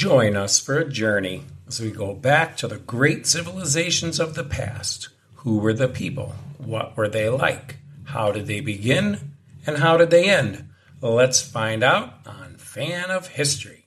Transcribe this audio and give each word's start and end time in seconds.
Join 0.00 0.34
us 0.34 0.58
for 0.58 0.78
a 0.78 0.88
journey 0.88 1.42
as 1.68 1.78
we 1.78 1.90
go 1.90 2.14
back 2.14 2.56
to 2.56 2.66
the 2.66 2.78
great 2.78 3.26
civilizations 3.26 4.18
of 4.18 4.34
the 4.34 4.42
past. 4.42 5.10
Who 5.34 5.58
were 5.58 5.74
the 5.74 5.88
people? 5.88 6.36
What 6.56 6.96
were 6.96 7.06
they 7.06 7.28
like? 7.28 7.76
How 8.04 8.32
did 8.32 8.46
they 8.46 8.60
begin? 8.60 9.34
And 9.66 9.76
how 9.76 9.98
did 9.98 10.08
they 10.08 10.30
end? 10.30 10.70
Let's 11.02 11.42
find 11.42 11.84
out 11.84 12.14
on 12.24 12.56
Fan 12.56 13.10
of 13.10 13.28
History. 13.28 13.79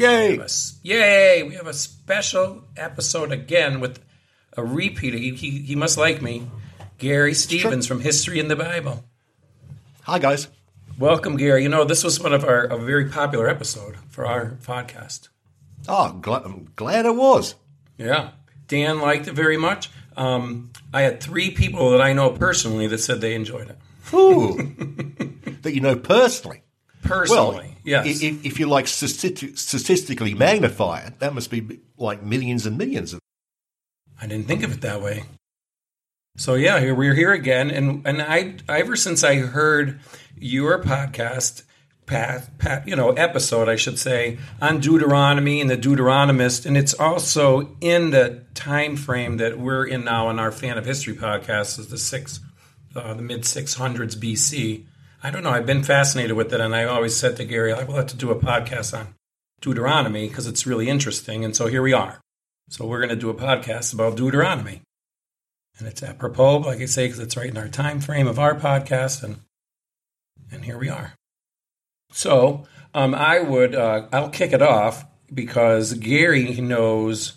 Yay! 0.00 0.38
We 0.38 0.42
a- 0.42 0.48
yay! 0.82 1.42
We 1.42 1.54
have 1.56 1.66
a 1.66 1.74
special 1.74 2.64
episode 2.74 3.32
again 3.32 3.80
with 3.80 4.02
a 4.56 4.64
repeat. 4.64 5.12
He, 5.12 5.32
he, 5.34 5.50
he 5.60 5.76
must 5.76 5.98
like 5.98 6.22
me. 6.22 6.50
Garry 6.96 7.34
Stevens 7.34 7.86
from 7.86 8.00
History 8.00 8.40
in 8.40 8.48
the 8.48 8.56
Bible. 8.56 9.04
Hi, 10.04 10.18
guys. 10.18 10.48
Welcome, 10.98 11.36
Garry. 11.36 11.64
You 11.64 11.68
know, 11.68 11.84
this 11.84 12.02
was 12.02 12.18
one 12.18 12.32
of 12.32 12.44
our 12.44 12.64
a 12.64 12.78
very 12.78 13.10
popular 13.10 13.46
episode 13.46 13.96
for 14.08 14.24
our 14.24 14.52
podcast. 14.62 15.28
Oh, 15.86 16.18
gl- 16.18 16.46
I'm 16.46 16.70
glad 16.76 17.04
it 17.04 17.14
was. 17.14 17.54
Yeah. 17.98 18.30
Dan 18.68 19.00
liked 19.00 19.28
it 19.28 19.34
very 19.34 19.58
much. 19.58 19.90
Um, 20.16 20.70
I 20.94 21.02
had 21.02 21.20
three 21.20 21.50
people 21.50 21.90
that 21.90 22.00
I 22.00 22.14
know 22.14 22.30
personally 22.30 22.86
that 22.86 23.00
said 23.00 23.20
they 23.20 23.34
enjoyed 23.34 23.68
it. 23.68 23.78
Ooh. 24.14 24.56
that 25.60 25.74
you 25.74 25.82
know 25.82 25.96
personally. 25.96 26.62
Personally, 27.10 27.76
Well, 27.84 28.04
yes. 28.06 28.22
if, 28.22 28.44
if 28.44 28.60
you 28.60 28.66
like 28.66 28.86
stati- 28.86 29.56
statistically 29.58 30.34
magnify 30.34 31.00
it, 31.00 31.18
that 31.20 31.34
must 31.34 31.50
be 31.50 31.80
like 31.96 32.22
millions 32.22 32.66
and 32.66 32.78
millions 32.78 33.12
of. 33.12 33.20
I 34.20 34.26
didn't 34.26 34.46
think 34.46 34.62
of 34.62 34.72
it 34.72 34.80
that 34.82 35.00
way. 35.02 35.24
So 36.36 36.54
yeah, 36.54 36.78
here 36.80 36.94
we're 36.94 37.14
here 37.14 37.32
again, 37.32 37.70
and 37.70 38.06
and 38.06 38.22
I 38.22 38.54
ever 38.68 38.96
since 38.96 39.24
I 39.24 39.36
heard 39.36 40.00
your 40.38 40.82
podcast, 40.82 41.64
Pat, 42.06 42.56
Pat, 42.58 42.88
you 42.88 42.96
know, 42.96 43.10
episode, 43.10 43.68
I 43.68 43.76
should 43.76 43.98
say, 43.98 44.38
on 44.60 44.80
Deuteronomy 44.80 45.60
and 45.60 45.68
the 45.68 45.76
Deuteronomist, 45.76 46.66
and 46.66 46.76
it's 46.76 46.94
also 46.94 47.76
in 47.80 48.10
the 48.10 48.42
time 48.54 48.96
frame 48.96 49.36
that 49.38 49.58
we're 49.58 49.84
in 49.86 50.04
now 50.04 50.30
in 50.30 50.38
our 50.38 50.52
fan 50.52 50.78
of 50.78 50.86
history 50.86 51.14
podcast, 51.14 51.78
is 51.78 51.88
the 51.88 51.98
six, 51.98 52.40
uh, 52.96 53.12
the 53.14 53.22
mid 53.22 53.44
six 53.44 53.74
hundreds 53.74 54.16
BC. 54.16 54.86
I 55.22 55.30
don't 55.30 55.42
know. 55.42 55.50
I've 55.50 55.66
been 55.66 55.82
fascinated 55.82 56.36
with 56.36 56.52
it, 56.54 56.60
and 56.60 56.74
I 56.74 56.84
always 56.84 57.14
said 57.14 57.36
to 57.36 57.44
Garry, 57.44 57.72
I 57.72 57.84
will 57.84 57.96
have 57.96 58.06
to 58.08 58.16
do 58.16 58.30
a 58.30 58.36
podcast 58.36 58.98
on 58.98 59.14
Deuteronomy 59.60 60.28
because 60.28 60.46
it's 60.46 60.66
really 60.66 60.88
interesting, 60.88 61.44
and 61.44 61.54
so 61.54 61.66
here 61.66 61.82
we 61.82 61.92
are. 61.92 62.20
So 62.70 62.86
we're 62.86 63.00
going 63.00 63.10
to 63.10 63.16
do 63.16 63.28
a 63.28 63.34
podcast 63.34 63.92
about 63.92 64.16
Deuteronomy. 64.16 64.80
And 65.78 65.86
it's 65.86 66.02
apropos, 66.02 66.58
like 66.58 66.80
I 66.80 66.86
say, 66.86 67.06
because 67.06 67.18
it's 67.18 67.36
right 67.36 67.50
in 67.50 67.56
our 67.58 67.68
time 67.68 68.00
frame 68.00 68.26
of 68.26 68.38
our 68.38 68.54
podcast, 68.54 69.22
and 69.22 69.40
and 70.50 70.64
here 70.64 70.78
we 70.78 70.88
are. 70.88 71.14
So 72.12 72.64
um, 72.94 73.14
I 73.14 73.40
would 73.40 73.74
uh, 73.74 74.06
I'll 74.12 74.30
kick 74.30 74.52
it 74.52 74.62
off 74.62 75.04
because 75.32 75.94
Garry 75.94 76.60
knows 76.60 77.36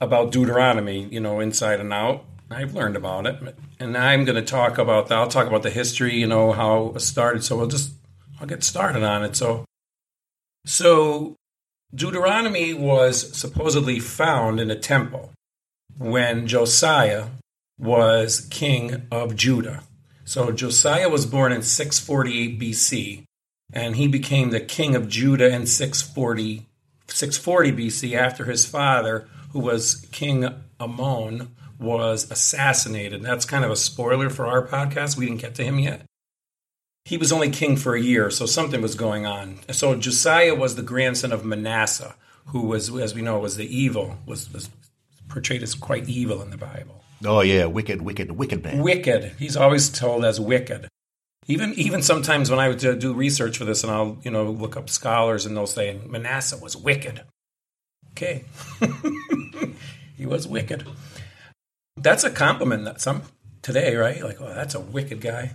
about 0.00 0.32
Deuteronomy, 0.32 1.06
you 1.10 1.20
know, 1.20 1.40
inside 1.40 1.80
and 1.80 1.92
out. 1.92 2.24
I've 2.50 2.74
learned 2.74 2.96
about 2.96 3.26
it, 3.26 3.56
and 3.78 3.96
I'm 3.96 4.24
going 4.24 4.36
to 4.36 4.42
talk 4.42 4.76
about 4.76 5.08
that. 5.08 5.18
I'll 5.18 5.28
talk 5.28 5.46
about 5.46 5.62
the 5.62 5.70
history, 5.70 6.16
you 6.16 6.26
know, 6.26 6.50
how 6.50 6.92
it 6.96 7.00
started. 7.00 7.44
So 7.44 7.56
we'll 7.56 7.68
just 7.68 7.92
I'll 8.40 8.46
get 8.46 8.64
started 8.64 9.04
on 9.04 9.24
it. 9.24 9.36
So 9.36 9.64
so 10.66 11.36
Deuteronomy 11.94 12.74
was 12.74 13.36
supposedly 13.36 14.00
found 14.00 14.60
in 14.60 14.70
a 14.70 14.78
temple 14.78 15.32
when 15.98 16.46
Josiah 16.46 17.26
was 17.78 18.46
king 18.50 19.06
of 19.10 19.36
Judah. 19.36 19.82
So 20.24 20.52
Josiah 20.52 21.08
was 21.08 21.26
born 21.26 21.52
in 21.52 21.62
648 21.62 22.60
BC, 22.60 23.24
and 23.72 23.96
he 23.96 24.06
became 24.06 24.50
the 24.50 24.60
king 24.60 24.94
of 24.94 25.08
Judah 25.08 25.52
in 25.52 25.66
640, 25.66 26.66
640 27.08 27.72
BC 27.72 28.14
after 28.14 28.44
his 28.44 28.66
father, 28.66 29.26
who 29.52 29.60
was 29.60 30.06
King 30.12 30.48
Amon, 30.80 31.48
was 31.80 32.30
assassinated. 32.30 33.22
That's 33.22 33.44
kind 33.44 33.64
of 33.64 33.70
a 33.70 33.76
spoiler 33.76 34.30
for 34.30 34.46
our 34.46 34.66
podcast. 34.66 35.16
We 35.16 35.26
didn't 35.26 35.40
get 35.40 35.54
to 35.56 35.64
him 35.64 35.78
yet. 35.78 36.02
He 37.06 37.16
was 37.16 37.32
only 37.32 37.50
king 37.50 37.76
for 37.76 37.94
a 37.94 38.00
year, 38.00 38.30
so 38.30 38.44
something 38.46 38.82
was 38.82 38.94
going 38.94 39.24
on. 39.24 39.60
So 39.70 39.96
Josiah 39.96 40.54
was 40.54 40.76
the 40.76 40.82
grandson 40.82 41.32
of 41.32 41.44
Manasseh, 41.44 42.14
who 42.46 42.62
was, 42.62 42.94
as 42.94 43.14
we 43.14 43.22
know, 43.22 43.38
was 43.38 43.56
the 43.56 43.74
evil, 43.74 44.18
was, 44.26 44.52
was 44.52 44.68
portrayed 45.28 45.62
as 45.62 45.74
quite 45.74 46.08
evil 46.08 46.42
in 46.42 46.50
the 46.50 46.58
Bible. 46.58 47.02
Oh, 47.24 47.40
yeah, 47.40 47.64
wicked, 47.64 48.02
wicked, 48.02 48.32
wicked 48.32 48.62
man. 48.62 48.82
Wicked. 48.82 49.32
He's 49.38 49.56
always 49.56 49.88
told 49.88 50.24
as 50.24 50.38
wicked. 50.38 50.88
Even 51.46 51.72
even 51.74 52.02
sometimes 52.02 52.50
when 52.50 52.60
I 52.60 52.68
would 52.68 52.78
do 52.78 53.12
research 53.12 53.58
for 53.58 53.64
this, 53.64 53.82
and 53.82 53.90
I'll 53.90 54.18
you 54.22 54.30
know 54.30 54.50
look 54.50 54.76
up 54.76 54.88
scholars, 54.88 55.46
and 55.46 55.56
they'll 55.56 55.66
say 55.66 55.98
Manasseh 56.06 56.58
was 56.58 56.76
wicked. 56.76 57.22
Okay, 58.12 58.44
he 60.16 60.26
was 60.26 60.46
wicked. 60.46 60.86
That's 62.00 62.24
a 62.24 62.30
compliment 62.30 62.84
that 62.84 63.00
some 63.00 63.22
today, 63.62 63.94
right? 63.96 64.22
Like, 64.22 64.40
oh, 64.40 64.52
that's 64.54 64.74
a 64.74 64.80
wicked 64.80 65.20
guy. 65.20 65.54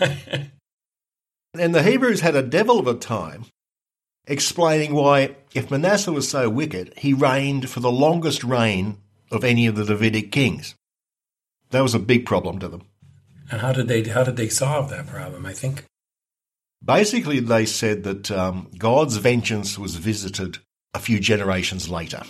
And 1.54 1.74
the 1.74 1.82
Hebrews 1.82 2.22
had 2.22 2.34
a 2.34 2.42
devil 2.42 2.78
of 2.78 2.86
a 2.86 2.94
time 2.94 3.44
explaining 4.26 4.94
why, 4.94 5.36
if 5.52 5.70
Manasseh 5.70 6.10
was 6.10 6.26
so 6.26 6.48
wicked, 6.48 6.94
he 6.96 7.12
reigned 7.12 7.68
for 7.68 7.80
the 7.80 7.92
longest 7.92 8.42
reign 8.42 8.96
of 9.30 9.44
any 9.44 9.66
of 9.66 9.76
the 9.76 9.84
Davidic 9.84 10.32
kings. 10.32 10.74
That 11.68 11.82
was 11.82 11.94
a 11.94 11.98
big 11.98 12.24
problem 12.24 12.58
to 12.60 12.68
them. 12.68 12.84
And 13.50 13.60
how 13.60 13.72
did 13.72 13.86
they 13.86 14.02
how 14.02 14.24
did 14.24 14.38
they 14.38 14.48
solve 14.48 14.88
that 14.88 15.06
problem? 15.06 15.44
I 15.44 15.52
think 15.52 15.84
Basically, 16.84 17.38
they 17.38 17.64
said 17.64 18.02
that 18.04 18.30
um, 18.30 18.68
God's 18.76 19.16
vengeance 19.16 19.78
was 19.78 19.94
visited 19.96 20.58
a 20.94 20.98
few 20.98 21.20
generations 21.20 21.88
later, 21.88 22.22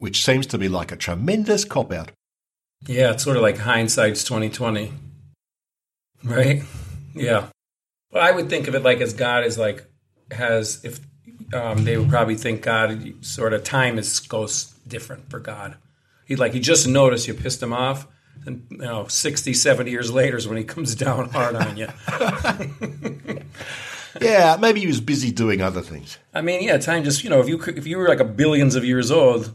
which 0.00 0.24
seems 0.24 0.46
to 0.48 0.58
be 0.58 0.68
like 0.68 0.90
a 0.90 0.96
tremendous 0.96 1.64
cop 1.64 1.92
out. 1.92 2.10
yeah, 2.86 3.12
it's 3.12 3.22
sort 3.22 3.36
of 3.36 3.42
like 3.42 3.58
hindsight's 3.58 4.24
twenty 4.24 4.50
twenty, 4.50 4.92
right? 6.24 6.62
Yeah. 7.14 7.46
Well, 8.10 8.24
I 8.24 8.32
would 8.32 8.48
think 8.50 8.66
of 8.66 8.74
it 8.74 8.82
like 8.82 9.00
as 9.00 9.12
God 9.12 9.44
is 9.44 9.56
like 9.56 9.84
has 10.32 10.84
if 10.84 10.98
um, 11.54 11.84
they 11.84 11.96
would 11.96 12.08
probably 12.08 12.34
think 12.34 12.62
God 12.62 13.24
sort 13.24 13.52
of 13.52 13.62
time 13.62 13.98
is 13.98 14.18
goes 14.20 14.74
different 14.88 15.30
for 15.30 15.38
God. 15.38 15.76
He 16.26 16.34
like 16.34 16.52
he 16.54 16.60
just 16.60 16.88
noticed 16.88 17.28
you 17.28 17.34
pissed 17.34 17.62
him 17.62 17.72
off, 17.72 18.06
and 18.46 18.66
you 18.70 18.78
know 18.78 19.06
60, 19.06 19.52
70 19.52 19.90
years 19.90 20.10
later 20.10 20.36
is 20.36 20.48
when 20.48 20.56
he 20.58 20.64
comes 20.64 20.94
down 20.94 21.28
hard 21.28 21.54
on 21.56 21.76
you. 21.76 21.88
Yeah, 24.20 24.56
maybe 24.60 24.80
he 24.80 24.88
was 24.88 25.00
busy 25.00 25.30
doing 25.30 25.62
other 25.62 25.82
things. 25.82 26.18
I 26.34 26.40
mean, 26.40 26.64
yeah, 26.64 26.78
time 26.78 27.04
just 27.04 27.22
you 27.22 27.30
know 27.30 27.40
if 27.40 27.48
you 27.48 27.62
if 27.76 27.86
you 27.86 27.96
were 27.96 28.08
like 28.08 28.18
a 28.18 28.24
billions 28.24 28.74
of 28.74 28.84
years 28.84 29.10
old, 29.10 29.54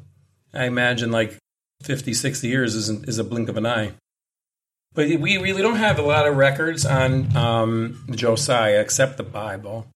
I 0.56 0.66
imagine 0.66 1.12
like 1.12 1.38
50, 1.84 2.14
60 2.14 2.48
years 2.48 2.76
isn't 2.76 3.08
is 3.08 3.20
a 3.20 3.24
blink 3.24 3.50
of 3.50 3.58
an 3.58 3.66
eye. 3.66 3.94
But 4.94 5.08
we 5.20 5.38
really 5.38 5.62
don't 5.62 5.76
have 5.76 6.00
a 6.00 6.02
lot 6.02 6.26
of 6.26 6.38
records 6.38 6.86
on 6.86 7.36
um, 7.36 8.06
Josiah 8.12 8.80
except 8.80 9.18
the 9.18 9.24
Bible. 9.24 9.88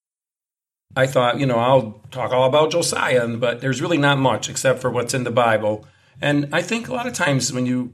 I 0.95 1.07
thought, 1.07 1.39
you 1.39 1.45
know, 1.45 1.57
I'll 1.57 2.01
talk 2.11 2.31
all 2.31 2.45
about 2.45 2.71
Josiah, 2.71 3.27
but 3.27 3.61
there's 3.61 3.81
really 3.81 3.97
not 3.97 4.17
much 4.17 4.50
except 4.50 4.81
for 4.81 4.89
what's 4.89 5.13
in 5.13 5.23
the 5.23 5.31
Bible. 5.31 5.88
And 6.21 6.50
I 6.51 6.61
think 6.61 6.89
a 6.89 6.94
lot 6.94 7.07
of 7.07 7.13
times 7.13 7.53
when 7.53 7.65
you 7.65 7.94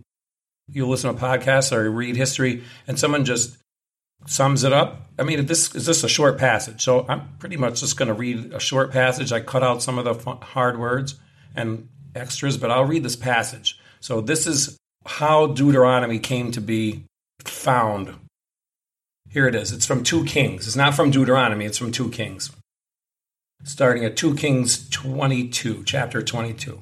you 0.71 0.87
listen 0.87 1.13
to 1.13 1.21
podcasts 1.21 1.71
or 1.71 1.91
read 1.91 2.15
history 2.15 2.63
and 2.87 2.97
someone 2.97 3.23
just 3.23 3.57
sums 4.25 4.63
it 4.63 4.73
up. 4.73 5.09
I 5.19 5.23
mean, 5.23 5.45
this 5.45 5.75
is 5.75 5.85
this 5.85 6.03
a 6.03 6.09
short 6.09 6.39
passage, 6.39 6.81
so 6.81 7.05
I'm 7.07 7.37
pretty 7.37 7.57
much 7.57 7.81
just 7.81 7.97
going 7.97 8.07
to 8.07 8.13
read 8.13 8.53
a 8.53 8.59
short 8.59 8.91
passage. 8.91 9.31
I 9.31 9.41
cut 9.41 9.61
out 9.61 9.83
some 9.83 9.99
of 9.99 10.05
the 10.05 10.31
hard 10.43 10.79
words 10.79 11.15
and 11.55 11.87
extras, 12.15 12.57
but 12.57 12.71
I'll 12.71 12.85
read 12.85 13.03
this 13.03 13.15
passage. 13.15 13.79
So 13.99 14.21
this 14.21 14.47
is 14.47 14.77
how 15.05 15.47
Deuteronomy 15.47 16.19
came 16.19 16.51
to 16.51 16.61
be 16.61 17.03
found. 17.39 18.15
Here 19.29 19.47
it 19.47 19.55
is. 19.55 19.71
It's 19.71 19.85
from 19.85 20.03
2 20.03 20.25
Kings. 20.25 20.65
It's 20.67 20.75
not 20.75 20.95
from 20.95 21.11
Deuteronomy, 21.11 21.65
it's 21.65 21.77
from 21.77 21.91
2 21.91 22.09
Kings. 22.09 22.51
Starting 23.63 24.05
at 24.05 24.15
2 24.15 24.35
Kings 24.35 24.89
22, 24.89 25.83
chapter 25.85 26.21
22. 26.21 26.81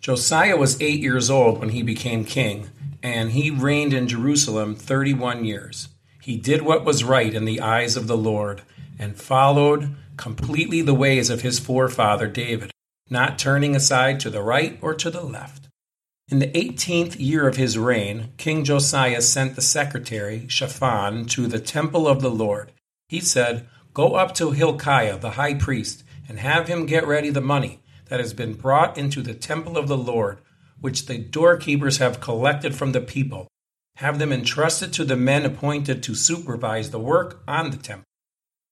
Josiah 0.00 0.56
was 0.56 0.80
8 0.80 1.00
years 1.00 1.30
old 1.30 1.58
when 1.58 1.70
he 1.70 1.82
became 1.82 2.24
king, 2.24 2.70
and 3.02 3.32
he 3.32 3.50
reigned 3.50 3.92
in 3.92 4.08
Jerusalem 4.08 4.74
31 4.74 5.44
years. 5.44 5.88
He 6.22 6.36
did 6.36 6.62
what 6.62 6.84
was 6.84 7.04
right 7.04 7.32
in 7.32 7.44
the 7.44 7.60
eyes 7.60 7.96
of 7.96 8.06
the 8.06 8.16
Lord 8.16 8.62
and 8.98 9.16
followed 9.16 9.94
completely 10.16 10.80
the 10.80 10.94
ways 10.94 11.30
of 11.30 11.42
his 11.42 11.58
forefather 11.58 12.26
David, 12.26 12.70
not 13.08 13.38
turning 13.38 13.76
aside 13.76 14.20
to 14.20 14.30
the 14.30 14.42
right 14.42 14.78
or 14.82 14.94
to 14.94 15.10
the 15.10 15.22
left. 15.22 15.68
In 16.28 16.40
the 16.40 16.56
eighteenth 16.56 17.16
year 17.16 17.46
of 17.46 17.56
his 17.56 17.78
reign, 17.78 18.32
King 18.36 18.64
Josiah 18.64 19.22
sent 19.22 19.54
the 19.54 19.62
secretary, 19.62 20.46
Shaphan, 20.48 21.26
to 21.26 21.46
the 21.46 21.60
temple 21.60 22.08
of 22.08 22.20
the 22.20 22.30
Lord. 22.30 22.72
He 23.08 23.20
said, 23.20 23.68
Go 23.94 24.14
up 24.14 24.34
to 24.34 24.50
Hilkiah, 24.50 25.18
the 25.18 25.30
high 25.30 25.54
priest, 25.54 26.02
and 26.28 26.40
have 26.40 26.66
him 26.66 26.86
get 26.86 27.06
ready 27.06 27.30
the 27.30 27.40
money 27.40 27.80
that 28.06 28.18
has 28.18 28.34
been 28.34 28.54
brought 28.54 28.98
into 28.98 29.22
the 29.22 29.34
temple 29.34 29.78
of 29.78 29.86
the 29.86 29.96
Lord, 29.96 30.38
which 30.80 31.06
the 31.06 31.18
doorkeepers 31.18 31.98
have 31.98 32.20
collected 32.20 32.74
from 32.74 32.92
the 32.92 33.00
people. 33.00 33.46
Have 33.96 34.18
them 34.18 34.32
entrusted 34.32 34.92
to 34.94 35.04
the 35.04 35.16
men 35.16 35.46
appointed 35.46 36.02
to 36.02 36.14
supervise 36.14 36.90
the 36.90 36.98
work 36.98 37.42
on 37.48 37.70
the 37.70 37.76
temple. 37.76 38.04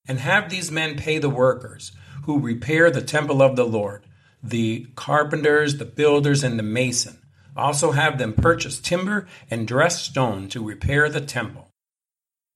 And 0.07 0.19
have 0.19 0.49
these 0.49 0.71
men 0.71 0.97
pay 0.97 1.17
the 1.17 1.29
workers 1.29 1.93
who 2.25 2.39
repair 2.39 2.91
the 2.91 3.01
temple 3.01 3.41
of 3.41 3.55
the 3.55 3.65
Lord, 3.65 4.05
the 4.49 4.87
carpenters, 4.95 5.77
the 5.77 5.85
builders, 5.85 6.43
and 6.43 6.59
the 6.59 6.63
mason. 6.63 7.19
Also 7.57 7.91
have 7.91 8.17
them 8.17 8.33
purchase 8.33 8.79
timber 8.79 9.27
and 9.49 9.67
dress 9.67 10.01
stone 10.01 10.49
to 10.49 10.63
repair 10.63 11.09
the 11.09 11.21
temple. 11.21 11.69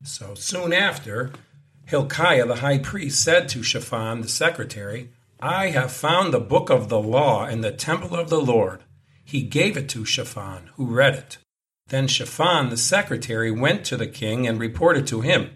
So 0.03 0.35
soon 0.35 0.73
after, 0.73 1.31
Hilkiah 1.85 2.45
the 2.45 2.57
high 2.57 2.77
priest 2.77 3.23
said 3.23 3.49
to 3.49 3.63
Shaphan 3.63 4.21
the 4.21 4.29
secretary, 4.29 5.09
I 5.41 5.69
have 5.69 5.91
found 5.91 6.33
the 6.33 6.39
book 6.39 6.69
of 6.69 6.89
the 6.89 6.99
law 6.99 7.47
in 7.47 7.61
the 7.61 7.71
temple 7.71 8.15
of 8.15 8.29
the 8.29 8.41
Lord. 8.41 8.83
He 9.23 9.41
gave 9.41 9.77
it 9.77 9.87
to 9.89 10.05
Shaphan, 10.05 10.69
who 10.75 10.85
read 10.85 11.15
it. 11.15 11.37
Then 11.87 12.07
Shaphan 12.07 12.69
the 12.69 12.77
secretary 12.77 13.51
went 13.51 13.85
to 13.85 13.97
the 13.97 14.07
king 14.07 14.47
and 14.47 14.59
reported 14.59 15.07
to 15.07 15.21
him, 15.21 15.51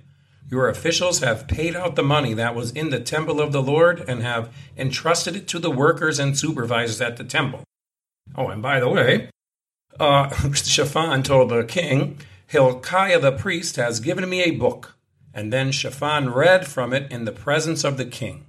Your 0.53 0.69
officials 0.69 1.17
have 1.21 1.47
paid 1.47 1.75
out 1.75 1.95
the 1.95 2.03
money 2.03 2.35
that 2.35 2.53
was 2.53 2.69
in 2.73 2.91
the 2.91 2.99
temple 2.99 3.41
of 3.41 3.51
the 3.51 3.61
Lord 3.63 3.99
and 4.07 4.21
have 4.21 4.53
entrusted 4.77 5.35
it 5.35 5.47
to 5.47 5.57
the 5.57 5.71
workers 5.71 6.19
and 6.19 6.37
supervisors 6.37 7.01
at 7.01 7.17
the 7.17 7.23
temple. 7.23 7.63
Oh, 8.37 8.49
and 8.49 8.61
by 8.61 8.79
the 8.79 8.87
way, 8.87 9.31
uh, 9.99 10.29
Shaphan 10.53 11.23
told 11.23 11.49
the 11.49 11.63
king, 11.63 12.19
Hilkiah 12.45 13.19
the 13.19 13.31
priest 13.31 13.77
has 13.77 13.99
given 13.99 14.29
me 14.29 14.43
a 14.43 14.51
book. 14.51 14.95
And 15.33 15.51
then 15.51 15.71
Shaphan 15.71 16.29
read 16.29 16.67
from 16.67 16.93
it 16.93 17.11
in 17.11 17.25
the 17.25 17.31
presence 17.31 17.83
of 17.83 17.97
the 17.97 18.05
king. 18.05 18.45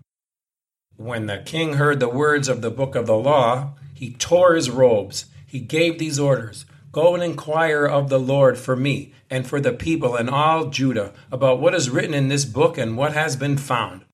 When 0.98 1.24
the 1.24 1.38
king 1.38 1.74
heard 1.74 2.00
the 2.00 2.10
words 2.10 2.50
of 2.50 2.60
the 2.60 2.70
book 2.70 2.94
of 2.94 3.06
the 3.06 3.16
law, 3.16 3.76
he 3.94 4.12
tore 4.12 4.56
his 4.56 4.68
robes. 4.68 5.24
He 5.46 5.58
gave 5.58 5.98
these 5.98 6.18
orders 6.18 6.66
Go 6.94 7.12
and 7.16 7.24
inquire 7.24 7.84
of 7.84 8.08
the 8.08 8.20
Lord 8.20 8.56
for 8.56 8.76
me 8.76 9.12
and 9.28 9.44
for 9.44 9.60
the 9.60 9.72
people 9.72 10.14
and 10.14 10.30
all 10.30 10.66
Judah 10.66 11.12
about 11.32 11.58
what 11.58 11.74
is 11.74 11.90
written 11.90 12.14
in 12.14 12.28
this 12.28 12.44
book 12.44 12.78
and 12.78 12.96
what 12.96 13.14
has 13.14 13.34
been 13.34 13.56
found. 13.56 14.04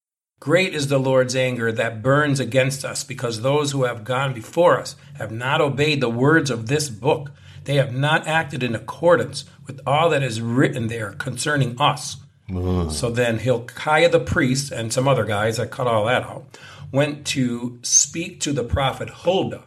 Great 0.40 0.74
is 0.74 0.88
the 0.88 0.96
Lord's 0.96 1.36
anger 1.36 1.70
that 1.70 2.00
burns 2.00 2.40
against 2.40 2.82
us 2.82 3.04
because 3.04 3.42
those 3.42 3.72
who 3.72 3.84
have 3.84 4.02
gone 4.02 4.32
before 4.32 4.80
us 4.80 4.96
have 5.18 5.30
not 5.30 5.60
obeyed 5.60 6.00
the 6.00 6.08
words 6.08 6.50
of 6.50 6.68
this 6.68 6.88
book. 6.88 7.32
They 7.64 7.74
have 7.74 7.94
not 7.94 8.26
acted 8.26 8.62
in 8.62 8.74
accordance 8.74 9.44
with 9.66 9.82
all 9.86 10.08
that 10.08 10.22
is 10.22 10.40
written 10.40 10.86
there 10.86 11.12
concerning 11.12 11.78
us. 11.78 12.16
Mm. 12.48 12.90
So 12.90 13.10
then 13.10 13.40
Hilkiah 13.40 14.08
the 14.08 14.20
priest 14.20 14.72
and 14.72 14.90
some 14.90 15.06
other 15.06 15.24
guys, 15.26 15.60
I 15.60 15.66
cut 15.66 15.86
all 15.86 16.06
that 16.06 16.22
out, 16.22 16.58
went 16.90 17.26
to 17.26 17.78
speak 17.82 18.40
to 18.40 18.54
the 18.54 18.64
prophet 18.64 19.10
Huldah, 19.10 19.64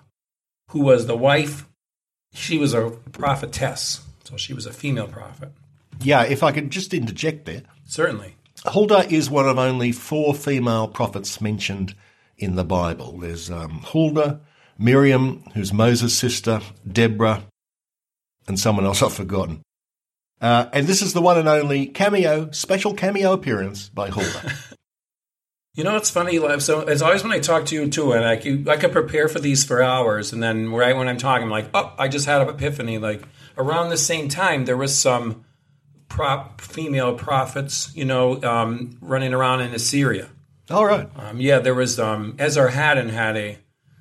who 0.71 0.79
was 0.79 1.05
the 1.05 1.15
wife, 1.15 1.67
she 2.33 2.57
was 2.57 2.73
a 2.73 2.89
prophetess, 3.11 4.01
so 4.23 4.37
she 4.37 4.53
was 4.53 4.65
a 4.65 4.73
female 4.73 5.07
prophet. 5.07 5.51
Yeah, 6.01 6.23
if 6.23 6.43
I 6.43 6.51
could 6.51 6.71
just 6.71 6.93
interject 6.93 7.45
there. 7.45 7.63
Certainly. 7.85 8.35
Huldah 8.65 9.07
is 9.09 9.29
one 9.29 9.47
of 9.47 9.59
only 9.59 9.91
four 9.91 10.33
female 10.33 10.87
prophets 10.87 11.39
mentioned 11.41 11.95
in 12.37 12.55
the 12.55 12.63
Bible. 12.63 13.17
There's 13.17 13.51
um, 13.51 13.81
Huldah, 13.83 14.41
Miriam, 14.77 15.43
who's 15.53 15.73
Moses' 15.73 16.17
sister, 16.17 16.61
Deborah, 16.89 17.43
and 18.47 18.59
someone 18.59 18.85
else 18.85 19.01
I've 19.01 19.13
forgotten. 19.13 19.61
Uh, 20.41 20.67
and 20.73 20.87
this 20.87 21.01
is 21.01 21.13
the 21.13 21.21
one 21.21 21.37
and 21.37 21.47
only 21.47 21.85
cameo, 21.85 22.51
special 22.51 22.93
cameo 22.93 23.33
appearance 23.33 23.89
by 23.89 24.09
Huldah. 24.09 24.53
You 25.75 25.83
know, 25.83 25.95
it's 25.95 26.11
funny. 26.11 26.37
Lev, 26.37 26.61
So 26.61 26.81
it's 26.81 27.01
always 27.01 27.23
when 27.23 27.31
I 27.31 27.39
talk 27.39 27.65
to 27.67 27.75
you 27.75 27.89
too, 27.89 28.11
and 28.11 28.23
I 28.23 28.35
could, 28.35 28.69
I 28.69 28.77
could 28.77 28.91
prepare 28.91 29.27
for 29.27 29.39
these 29.39 29.63
for 29.63 29.81
hours, 29.81 30.31
and 30.31 30.41
then 30.41 30.71
right 30.71 30.95
when 30.95 31.07
I'm 31.07 31.17
talking, 31.17 31.45
I'm 31.45 31.49
like, 31.49 31.69
oh, 31.73 31.91
I 31.97 32.07
just 32.07 32.27
had 32.27 32.41
an 32.41 32.49
epiphany. 32.49 32.99
Like 32.99 33.23
around 33.57 33.89
the 33.89 33.97
same 33.97 34.29
time, 34.29 34.65
there 34.65 34.77
was 34.77 34.95
some 34.95 35.45
prop 36.09 36.61
female 36.61 37.15
prophets, 37.15 37.91
you 37.95 38.05
know, 38.05 38.41
um, 38.43 38.97
running 39.01 39.33
around 39.33 39.61
in 39.61 39.73
Assyria. 39.73 40.29
All 40.69 40.85
right. 40.85 41.09
Um, 41.15 41.41
yeah, 41.41 41.57
there 41.57 41.73
was 41.73 41.99
um, 41.99 42.33
Esarhaddon 42.33 43.09
had 43.09 43.35
a 43.35 43.57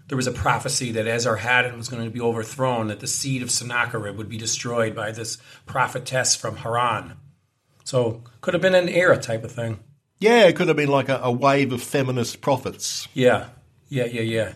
there 0.09 0.17
was 0.17 0.27
a 0.27 0.33
prophecy 0.33 0.93
that 0.93 1.07
Esarhaddon 1.07 1.79
was 1.79 1.89
going 1.89 2.05
to 2.05 2.11
be 2.11 2.21
overthrown, 2.21 2.89
that 2.89 3.01
the 3.01 3.07
seed 3.07 3.43
of 3.43 3.51
Sennacherib 3.51 4.19
would 4.19 4.29
be 4.29 4.37
destroyed 4.37 4.95
by 4.95 5.11
this 5.11 5.39
prophetess 5.65 6.37
from 6.37 6.57
Haran. 6.57 7.17
So 7.83 8.23
could 8.43 8.53
have 8.53 8.61
been 8.61 8.75
an 8.75 8.91
era 8.91 9.17
type 9.17 9.43
of 9.43 9.53
thing. 9.53 9.81
Yeah, 10.23 10.47
it 10.47 10.55
could 10.55 10.69
have 10.69 10.77
been 10.77 10.89
like 10.89 11.09
a, 11.09 11.19
a 11.21 11.33
wave 11.33 11.73
of 11.73 11.83
feminist 11.83 12.41
prophets. 12.41 13.09
Yeah, 13.13 13.49
yeah, 13.89 14.05
yeah, 14.05 14.21
yeah. 14.21 14.53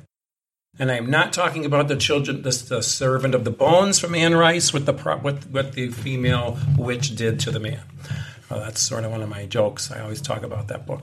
And 0.78 0.92
I'm 0.92 1.10
not 1.10 1.32
talking 1.32 1.64
about 1.64 1.88
the 1.88 1.96
children, 1.96 2.42
this 2.42 2.62
the 2.62 2.84
servant 2.84 3.34
of 3.34 3.42
the 3.42 3.50
bones 3.50 3.98
from 3.98 4.14
Anne 4.14 4.36
Rice 4.36 4.72
with 4.72 4.86
the 4.86 4.92
what 4.92 5.44
what 5.46 5.72
the 5.72 5.88
female 5.88 6.56
witch 6.78 7.16
did 7.16 7.40
to 7.40 7.50
the 7.50 7.58
man. 7.58 7.80
Well, 8.48 8.60
that's 8.60 8.80
sort 8.80 9.02
of 9.02 9.10
one 9.10 9.22
of 9.22 9.28
my 9.28 9.46
jokes. 9.46 9.90
I 9.90 10.02
always 10.02 10.22
talk 10.22 10.44
about 10.44 10.68
that 10.68 10.86
book. 10.86 11.02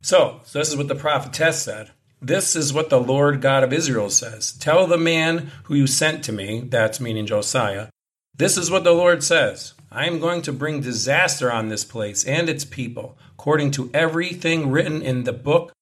So, 0.00 0.40
so 0.46 0.58
this 0.58 0.70
is 0.70 0.76
what 0.78 0.88
the 0.88 0.94
prophetess 0.94 1.62
said. 1.62 1.90
This 2.22 2.56
is 2.56 2.72
what 2.72 2.88
the 2.88 3.00
Lord 3.00 3.42
God 3.42 3.64
of 3.64 3.72
Israel 3.74 4.08
says. 4.08 4.52
Tell 4.52 4.86
the 4.86 4.96
man 4.96 5.50
who 5.64 5.74
you 5.74 5.86
sent 5.86 6.24
to 6.24 6.32
me, 6.32 6.60
that's 6.60 7.00
meaning 7.00 7.26
Josiah, 7.26 7.88
this 8.34 8.56
is 8.56 8.70
what 8.70 8.84
the 8.84 8.94
Lord 8.94 9.22
says. 9.22 9.74
I 9.90 10.06
am 10.06 10.20
going 10.20 10.40
to 10.42 10.52
bring 10.54 10.80
disaster 10.80 11.52
on 11.52 11.68
this 11.68 11.84
place 11.84 12.24
and 12.24 12.48
its 12.48 12.64
people, 12.64 13.18
according 13.42 13.72
to 13.72 13.90
everything 13.92 14.70
written 14.70 15.02
in 15.02 15.24
the 15.24 15.32
book 15.32 15.72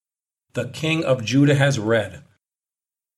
the 0.53 0.69
king 0.69 1.03
of 1.03 1.23
Judah 1.23 1.53
has 1.53 1.77
read. 1.77 2.23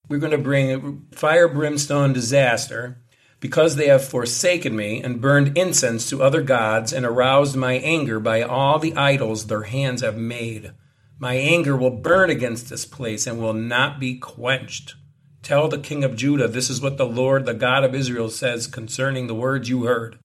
We're 0.10 0.20
going 0.20 0.34
to 0.34 0.38
bring 0.38 1.08
fire, 1.14 1.48
brimstone, 1.48 2.12
disaster, 2.12 3.02
because 3.40 3.78
they 3.78 3.88
have 3.88 4.04
forsaken 4.04 4.76
me 4.76 5.02
and 5.02 5.22
burned 5.22 5.58
incense 5.58 6.10
to 6.10 6.22
other 6.22 6.42
gods 6.42 6.92
and 6.92 7.06
aroused 7.06 7.56
my 7.56 7.76
anger 7.76 8.20
by 8.20 8.42
all 8.42 8.80
the 8.80 8.94
idols 8.98 9.48
their 9.48 9.64
hands 9.64 10.02
have 10.02 10.18
made. 10.18 10.74
My 11.18 11.36
anger 11.36 11.78
will 11.78 12.02
burn 12.02 12.30
against 12.30 12.70
this 12.70 12.86
place 12.86 13.26
and 13.26 13.40
will 13.40 13.54
not 13.54 13.98
be 13.98 14.18
quenched. 14.18 14.96
Tell 15.42 15.70
the 15.70 15.80
king 15.80 16.04
of 16.04 16.18
Judah, 16.18 16.50
this 16.50 16.70
is 16.70 16.82
what 16.82 16.98
the 16.98 17.06
Lord, 17.06 17.46
the 17.46 17.54
God 17.54 17.86
of 17.86 17.96
Israel, 17.96 18.30
says 18.30 18.68
concerning 18.68 19.28
the 19.28 19.36
words 19.36 19.70
you 19.70 19.86
heard. 19.86 20.20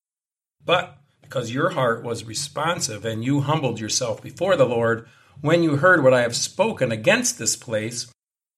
But 0.65 0.98
because 1.29 1.53
your 1.53 1.71
heart 1.71 2.03
was 2.03 2.25
responsive 2.25 3.05
and 3.05 3.23
you 3.23 3.43
humbled 3.43 3.79
yourself 3.79 4.23
before 4.23 4.57
the 4.57 4.65
Lord, 4.65 5.07
when 5.43 5.63
you 5.63 5.77
heard 5.77 6.03
what 6.03 6.15
I 6.15 6.23
have 6.23 6.35
spoken 6.35 6.91
against 6.91 7.39
this 7.39 7.55
place, 7.55 8.11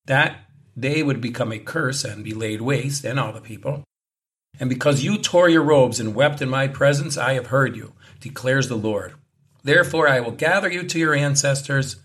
that 0.07 0.37
day 0.79 1.03
would 1.03 1.21
become 1.21 1.51
a 1.51 1.59
curse 1.59 2.05
and 2.05 2.23
be 2.23 2.33
laid 2.33 2.63
waste, 2.63 3.05
and 3.05 3.19
all 3.19 3.33
the 3.33 3.41
people. 3.41 3.83
And 4.61 4.71
because 4.71 5.03
you 5.03 5.19
tore 5.19 5.49
your 5.49 5.65
robes 5.65 5.99
and 5.99 6.15
wept 6.15 6.41
in 6.41 6.49
my 6.49 6.69
presence, 6.69 7.19
I 7.19 7.33
have 7.33 7.49
heard 7.49 7.77
you, 7.77 7.93
declares 8.21 8.69
the 8.69 8.77
Lord. 8.77 9.15
Therefore, 9.65 10.09
I 10.09 10.21
will 10.21 10.31
gather 10.31 10.71
you 10.71 10.85
to 10.85 10.99
your 10.99 11.15
ancestors, 11.15 11.97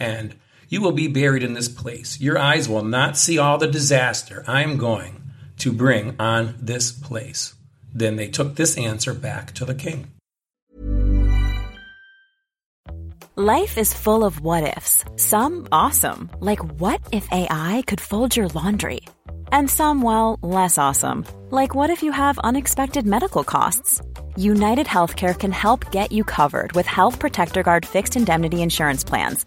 and 0.00 0.34
you 0.68 0.82
will 0.82 0.92
be 0.92 1.06
buried 1.06 1.44
in 1.44 1.54
this 1.54 1.68
place. 1.68 2.20
Your 2.20 2.38
eyes 2.38 2.68
will 2.68 2.84
not 2.84 3.16
see 3.16 3.38
all 3.38 3.56
the 3.56 3.68
disaster 3.68 4.44
I 4.48 4.62
am 4.62 4.78
going 4.78 5.22
to 5.58 5.72
bring 5.72 6.16
on 6.18 6.56
this 6.60 6.90
place. 6.90 7.54
Then 7.98 8.14
they 8.14 8.28
took 8.28 8.54
this 8.54 8.78
answer 8.78 9.12
back 9.12 9.52
to 9.54 9.64
the 9.64 9.74
king. 9.74 10.06
Life 13.36 13.78
is 13.78 13.94
full 13.94 14.24
of 14.24 14.40
what 14.40 14.76
ifs, 14.76 15.04
some 15.14 15.68
awesome, 15.70 16.28
like 16.40 16.58
what 16.80 17.00
if 17.12 17.28
AI 17.30 17.84
could 17.86 18.00
fold 18.00 18.36
your 18.36 18.48
laundry? 18.48 19.02
And 19.52 19.70
some, 19.70 20.02
well, 20.02 20.38
less 20.42 20.76
awesome, 20.76 21.24
like 21.50 21.72
what 21.72 21.90
if 21.90 22.02
you 22.02 22.10
have 22.10 22.38
unexpected 22.50 23.06
medical 23.06 23.44
costs? 23.44 24.02
United 24.36 24.86
Healthcare 24.86 25.38
can 25.38 25.52
help 25.52 25.92
get 25.92 26.10
you 26.10 26.24
covered 26.24 26.72
with 26.72 26.86
Health 26.86 27.20
Protector 27.20 27.62
Guard 27.62 27.86
fixed 27.86 28.16
indemnity 28.16 28.60
insurance 28.60 29.04
plans. 29.04 29.46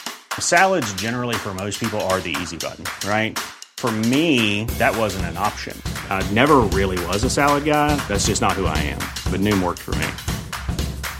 Salads, 0.39 0.93
generally, 0.93 1.33
for 1.33 1.55
most 1.55 1.79
people, 1.79 1.99
are 2.01 2.19
the 2.19 2.35
easy 2.39 2.57
button, 2.57 2.85
right? 3.09 3.39
For 3.77 3.91
me, 3.91 4.65
that 4.77 4.95
wasn't 4.95 5.25
an 5.25 5.37
option. 5.37 5.75
I 6.07 6.21
never 6.33 6.57
really 6.59 7.03
was 7.07 7.23
a 7.23 7.31
salad 7.31 7.65
guy. 7.65 7.95
That's 8.07 8.27
just 8.27 8.39
not 8.39 8.51
who 8.51 8.67
I 8.67 8.77
am. 8.77 8.99
But 9.31 9.41
Noom 9.41 9.63
worked 9.63 9.79
for 9.79 9.95
me. 9.95 10.07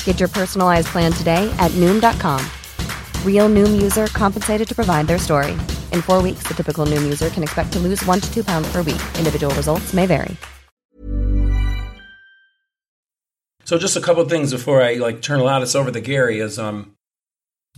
Get 0.03 0.19
your 0.19 0.29
personalized 0.29 0.89
plan 0.89 1.11
today 1.11 1.49
at 1.57 1.71
Noom.com. 1.71 2.45
Real 3.25 3.49
Noom 3.49 3.81
user 3.81 4.05
compensated 4.07 4.67
to 4.67 4.75
provide 4.75 5.07
their 5.07 5.17
story. 5.17 5.53
In 5.91 6.03
four 6.03 6.21
weeks, 6.21 6.43
the 6.43 6.53
typical 6.53 6.85
Noom 6.85 7.01
user 7.01 7.31
can 7.31 7.41
expect 7.41 7.73
to 7.73 7.79
lose 7.79 8.05
one 8.05 8.19
to 8.19 8.31
two 8.31 8.43
pounds 8.43 8.71
per 8.71 8.83
week. 8.83 9.01
Individual 9.17 9.55
results 9.55 9.91
may 9.91 10.05
vary. 10.05 10.37
So 13.65 13.77
just 13.77 13.95
a 13.95 14.01
couple 14.01 14.27
things 14.27 14.51
before 14.51 14.81
I 14.81 14.95
like 14.95 15.21
turn 15.21 15.39
a 15.39 15.43
lot 15.43 15.61
of 15.61 15.67
this 15.67 15.75
over 15.75 15.91
to 15.91 16.01
Garry 16.01 16.39
is 16.39 16.59
um 16.59 16.95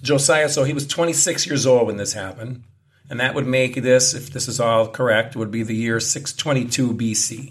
Josiah, 0.03 0.49
so 0.49 0.63
he 0.63 0.73
was 0.73 0.85
26 0.85 1.47
years 1.47 1.65
old 1.65 1.87
when 1.87 1.97
this 1.97 2.13
happened. 2.13 2.63
And 3.09 3.19
that 3.19 3.35
would 3.35 3.47
make 3.47 3.75
this, 3.75 4.13
if 4.13 4.29
this 4.29 4.47
is 4.47 4.59
all 4.59 4.87
correct, 4.87 5.35
would 5.35 5.51
be 5.51 5.63
the 5.63 5.75
year 5.75 5.99
622 5.99 6.93
BC. 6.93 7.49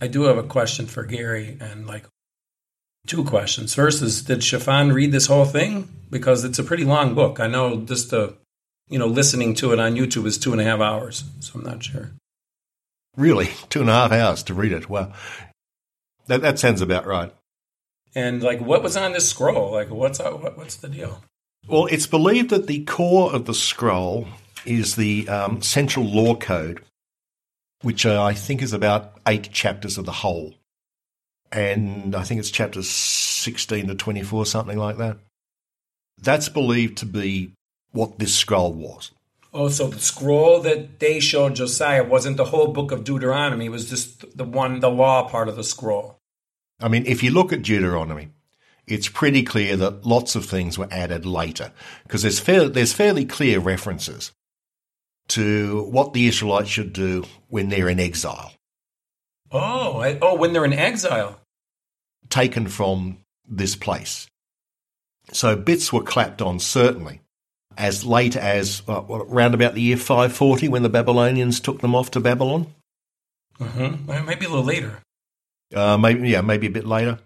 I 0.00 0.08
do 0.08 0.22
have 0.24 0.38
a 0.38 0.42
question 0.42 0.86
for 0.86 1.04
Garry 1.04 1.56
and 1.60 1.86
like 1.86 2.04
two 3.06 3.24
questions. 3.24 3.74
First 3.74 4.02
is 4.02 4.22
did 4.22 4.42
Shaphan 4.42 4.92
read 4.92 5.12
this 5.12 5.26
whole 5.26 5.44
thing? 5.44 5.88
Because 6.10 6.44
it's 6.44 6.58
a 6.58 6.64
pretty 6.64 6.84
long 6.84 7.14
book. 7.14 7.40
I 7.40 7.46
know 7.46 7.76
just 7.76 8.10
the 8.10 8.36
you 8.92 8.98
know, 8.98 9.06
listening 9.06 9.54
to 9.54 9.72
it 9.72 9.80
on 9.80 9.94
YouTube 9.94 10.26
is 10.26 10.36
two 10.36 10.52
and 10.52 10.60
a 10.60 10.64
half 10.64 10.80
hours, 10.80 11.24
so 11.40 11.52
I'm 11.54 11.64
not 11.64 11.82
sure. 11.82 12.10
Really? 13.16 13.48
Two 13.70 13.80
and 13.80 13.88
a 13.88 13.94
half 13.94 14.12
hours 14.12 14.42
to 14.44 14.54
read 14.54 14.72
it. 14.72 14.88
Wow. 14.90 15.12
That 16.26 16.42
that 16.42 16.58
sounds 16.58 16.82
about 16.82 17.06
right. 17.06 17.32
And 18.14 18.42
like 18.42 18.60
what 18.60 18.82
was 18.82 18.96
on 18.96 19.12
this 19.12 19.28
scroll? 19.28 19.72
Like 19.72 19.90
what's 19.90 20.20
uh, 20.20 20.30
what, 20.32 20.58
what's 20.58 20.76
the 20.76 20.88
deal? 20.88 21.22
Well, 21.68 21.86
it's 21.86 22.06
believed 22.06 22.50
that 22.50 22.66
the 22.66 22.84
core 22.84 23.32
of 23.32 23.46
the 23.46 23.54
scroll 23.54 24.26
is 24.66 24.96
the 24.96 25.28
um, 25.28 25.62
central 25.62 26.04
law 26.04 26.34
code, 26.34 26.82
which 27.82 28.04
uh, 28.04 28.22
I 28.22 28.34
think 28.34 28.62
is 28.62 28.72
about 28.72 29.18
eight 29.26 29.50
chapters 29.52 29.96
of 29.96 30.04
the 30.04 30.12
whole. 30.12 30.54
And 31.50 32.14
I 32.16 32.22
think 32.22 32.40
it's 32.40 32.50
chapters 32.50 32.88
16 32.88 33.88
to 33.88 33.94
24, 33.94 34.46
something 34.46 34.78
like 34.78 34.96
that. 34.98 35.18
That's 36.20 36.48
believed 36.48 36.98
to 36.98 37.06
be 37.06 37.52
what 37.92 38.18
this 38.18 38.34
scroll 38.34 38.72
was. 38.72 39.12
Oh, 39.54 39.68
so 39.68 39.88
the 39.88 40.00
scroll 40.00 40.60
that 40.60 40.98
they 40.98 41.20
showed 41.20 41.56
Josiah 41.56 42.04
wasn't 42.04 42.38
the 42.38 42.46
whole 42.46 42.68
book 42.68 42.90
of 42.90 43.04
Deuteronomy, 43.04 43.66
it 43.66 43.70
was 43.70 43.90
just 43.90 44.36
the 44.36 44.44
one, 44.44 44.80
the 44.80 44.90
law 44.90 45.28
part 45.28 45.48
of 45.48 45.56
the 45.56 45.64
scroll. 45.64 46.18
I 46.80 46.88
mean, 46.88 47.04
if 47.06 47.22
you 47.22 47.30
look 47.30 47.52
at 47.52 47.62
Deuteronomy, 47.62 48.30
it's 48.86 49.08
pretty 49.08 49.42
clear 49.42 49.76
that 49.76 50.04
lots 50.04 50.34
of 50.34 50.44
things 50.44 50.78
were 50.78 50.88
added 50.90 51.24
later 51.24 51.72
because 52.04 52.22
there's, 52.22 52.40
fair, 52.40 52.68
there's 52.68 52.92
fairly 52.92 53.24
clear 53.24 53.60
references 53.60 54.32
to 55.28 55.84
what 55.84 56.12
the 56.12 56.26
Israelites 56.26 56.68
should 56.68 56.92
do 56.92 57.24
when 57.48 57.68
they're 57.68 57.88
in 57.88 58.00
exile. 58.00 58.52
Oh, 59.50 60.00
I, 60.00 60.18
oh, 60.20 60.36
when 60.36 60.52
they're 60.52 60.64
in 60.64 60.72
exile. 60.72 61.40
Taken 62.28 62.66
from 62.68 63.18
this 63.48 63.76
place. 63.76 64.26
So 65.32 65.54
bits 65.56 65.92
were 65.92 66.02
clapped 66.02 66.42
on, 66.42 66.58
certainly, 66.58 67.20
as 67.76 68.04
late 68.04 68.36
as 68.36 68.82
uh, 68.88 69.02
around 69.08 69.54
about 69.54 69.74
the 69.74 69.82
year 69.82 69.96
540 69.96 70.68
when 70.68 70.82
the 70.82 70.88
Babylonians 70.88 71.60
took 71.60 71.80
them 71.80 71.94
off 71.94 72.10
to 72.12 72.20
Babylon. 72.20 72.66
Mm-hmm. 73.60 74.26
Maybe 74.26 74.46
a 74.46 74.48
little 74.48 74.64
later. 74.64 75.00
Uh, 75.74 75.96
maybe, 75.96 76.28
yeah, 76.28 76.40
maybe 76.40 76.66
a 76.66 76.70
bit 76.70 76.86
later. 76.86 77.18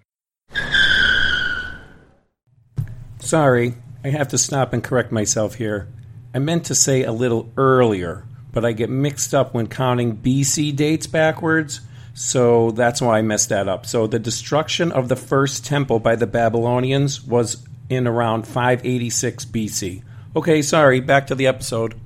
Sorry, 3.27 3.75
I 4.05 4.11
have 4.11 4.29
to 4.29 4.39
stop 4.39 4.73
and 4.73 4.85
correct 4.85 5.11
myself 5.11 5.57
here. 5.57 5.89
I 6.33 6.39
meant 6.39 6.67
to 6.67 6.77
say 6.77 7.03
a 7.03 7.11
little 7.11 7.53
earlier, 7.57 8.25
but 8.53 8.65
I 8.65 8.71
get 8.71 8.89
mixed 8.89 9.35
up 9.35 9.53
when 9.53 9.67
counting 9.67 10.19
BC 10.19 10.77
dates 10.77 11.09
backwards, 11.09 11.81
so 12.15 12.71
that's 12.71 13.01
why 13.01 13.19
I 13.19 13.23
messed 13.23 13.49
that 13.49 13.67
up. 13.67 13.85
So 13.85 14.07
the 14.07 14.21
destruction 14.21 14.93
of 14.93 15.09
the 15.09 15.17
first 15.17 15.67
temple 15.67 15.99
by 15.99 16.15
the 16.15 16.29
Babylonians 16.29 17.21
was 17.21 17.67
in 17.89 18.07
around 18.07 18.47
586 18.47 19.47
BC. 19.47 20.05
Okay, 20.37 20.63
sorry, 20.63 21.01
back 21.01 21.27
to 21.27 21.35
the 21.35 21.49
episode. 21.49 21.97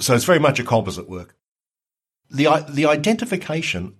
So 0.00 0.14
it's 0.14 0.24
very 0.24 0.38
much 0.38 0.58
a 0.58 0.64
composite 0.64 1.10
work. 1.10 1.36
The, 2.30 2.64
the 2.66 2.86
identification 2.86 3.96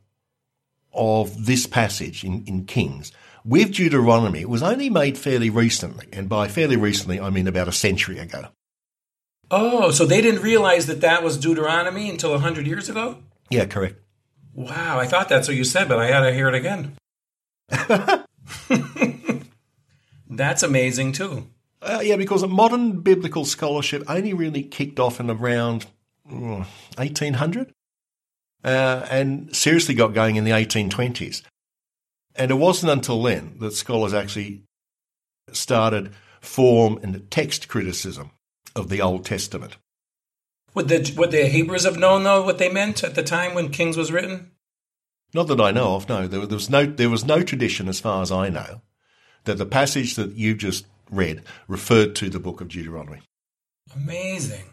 of 0.91 1.45
this 1.45 1.67
passage 1.67 2.25
in, 2.25 2.45
in 2.47 2.65
Kings 2.65 3.13
with 3.45 3.73
Deuteronomy 3.73 4.41
it 4.41 4.49
was 4.49 4.63
only 4.63 4.91
made 4.91 5.19
fairly 5.19 5.51
recently, 5.51 6.09
and 6.13 6.29
by 6.29 6.49
fairly 6.49 6.77
recently, 6.77 7.21
I 7.21 7.31
mean 7.31 7.47
about 7.47 7.69
a 7.69 7.73
century 7.73 8.19
ago. 8.19 8.49
Oh, 9.51 9.91
so 9.91 10.05
they 10.05 10.21
didn't 10.21 10.43
realize 10.43 10.87
that 10.87 11.01
that 11.01 11.23
was 11.23 11.39
Deuteronomy 11.39 12.11
until 12.11 12.33
100 12.33 12.67
years 12.67 12.89
ago? 12.89 13.19
Yeah, 13.51 13.65
correct. 13.65 13.97
Wow, 14.55 14.99
I 14.99 15.07
thought 15.07 15.29
that's 15.29 15.49
what 15.49 15.57
you 15.57 15.65
said, 15.65 15.89
but 15.89 15.99
I 15.99 16.07
had 16.07 16.21
to 16.21 16.35
hear 16.35 16.49
it 16.49 16.55
again. 16.55 16.97
that's 20.29 20.63
amazing, 20.63 21.13
too. 21.13 21.47
Uh, 21.81 22.01
yeah, 22.03 22.17
because 22.17 22.47
modern 22.47 23.01
biblical 23.01 23.45
scholarship 23.45 24.03
only 24.09 24.35
really 24.35 24.63
kicked 24.63 24.99
off 24.99 25.21
in 25.21 25.31
around 25.31 25.87
1800 26.25 27.73
uh, 28.65 29.07
and 29.11 29.55
seriously 29.55 29.95
got 29.95 30.13
going 30.13 30.37
in 30.37 30.45
the 30.45 30.51
1820s. 30.51 31.43
And 32.35 32.51
it 32.51 32.55
wasn't 32.55 32.93
until 32.93 33.23
then 33.23 33.57
that 33.61 33.73
scholars 33.73 34.15
actually 34.15 34.63
started 35.53 36.13
form 36.41 36.99
and 37.03 37.31
text 37.31 37.69
criticism 37.69 38.31
of 38.77 38.89
the 38.89 39.01
Old 39.01 39.25
Testament. 39.25 39.77
Would 40.75 40.89
the, 40.89 41.15
would 41.17 41.31
the 41.31 41.47
Hebrews 41.47 41.85
have 41.85 41.99
known, 41.99 42.23
though, 42.23 42.43
what 42.43 42.59
they 42.59 42.71
meant 42.71 43.03
at 43.03 43.15
the 43.15 43.23
time 43.23 43.55
when 43.55 43.71
Kings 43.71 43.97
was 43.97 44.13
written? 44.13 44.53
Not 45.35 45.49
that 45.49 45.61
I 45.61 45.73
know 45.73 45.97
of, 45.97 46.09
no. 46.09 46.27
There, 46.27 46.47
there, 46.47 46.57
was 46.57 46.71
no. 46.71 46.87
there 46.87 47.11
was 47.11 47.25
no 47.25 47.43
tradition, 47.43 47.89
as 47.89 48.01
far 48.01 48.23
as 48.23 48.31
I 48.31 48.49
know, 48.49 48.83
that 49.45 49.59
the 49.59 49.67
passage 49.67 50.15
that 50.15 50.33
you 50.33 50.55
just 50.55 50.87
read 51.11 51.43
referred 51.67 52.15
to 52.17 52.31
the 52.31 52.39
book 52.39 52.61
of 52.61 52.69
Deuteronomy. 52.69 53.21
Amazing. 53.95 54.65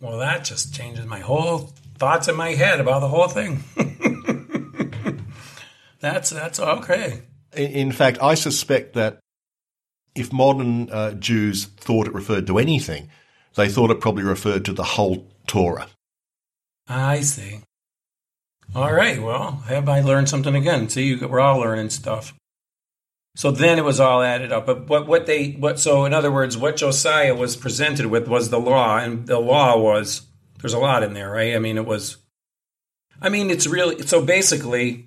Well, 0.00 0.18
that 0.18 0.44
just 0.44 0.74
changes 0.74 1.06
my 1.06 1.20
whole 1.20 1.70
thoughts 1.98 2.28
in 2.28 2.36
my 2.36 2.50
head 2.50 2.80
about 2.80 3.00
the 3.00 3.08
whole 3.08 3.28
thing. 3.28 3.64
That's 6.12 6.30
that's 6.30 6.60
okay. 6.60 7.22
In, 7.52 7.70
in 7.72 7.92
fact, 7.92 8.18
I 8.22 8.34
suspect 8.34 8.94
that 8.94 9.18
if 10.14 10.32
modern 10.32 10.88
uh, 10.90 11.12
Jews 11.12 11.64
thought 11.64 12.06
it 12.06 12.14
referred 12.14 12.46
to 12.46 12.58
anything, 12.58 13.10
they 13.56 13.68
thought 13.68 13.90
it 13.90 14.00
probably 14.00 14.22
referred 14.22 14.64
to 14.66 14.72
the 14.72 14.84
whole 14.84 15.28
Torah. 15.46 15.88
I 16.88 17.20
see. 17.20 17.60
All 18.74 18.92
right. 18.92 19.20
Well, 19.20 19.62
have 19.66 19.88
I 19.88 20.00
learned 20.00 20.28
something 20.28 20.54
again? 20.54 20.88
See, 20.88 21.06
you, 21.06 21.28
we're 21.28 21.40
all 21.40 21.58
learning 21.58 21.90
stuff. 21.90 22.34
So 23.34 23.50
then 23.50 23.78
it 23.78 23.84
was 23.84 23.98
all 23.98 24.22
added 24.22 24.52
up. 24.52 24.66
But 24.66 24.88
what 24.88 25.08
what 25.08 25.26
they 25.26 25.50
what 25.52 25.80
so 25.80 26.04
in 26.04 26.14
other 26.14 26.30
words, 26.30 26.56
what 26.56 26.76
Josiah 26.76 27.34
was 27.34 27.56
presented 27.56 28.06
with 28.06 28.28
was 28.28 28.50
the 28.50 28.60
law, 28.60 28.98
and 28.98 29.26
the 29.26 29.40
law 29.40 29.76
was 29.76 30.22
there's 30.60 30.72
a 30.72 30.78
lot 30.78 31.02
in 31.02 31.14
there, 31.14 31.30
right? 31.30 31.56
I 31.56 31.58
mean, 31.58 31.76
it 31.76 31.84
was. 31.84 32.18
I 33.20 33.28
mean, 33.28 33.50
it's 33.50 33.66
really 33.66 34.02
so 34.06 34.24
basically 34.24 35.05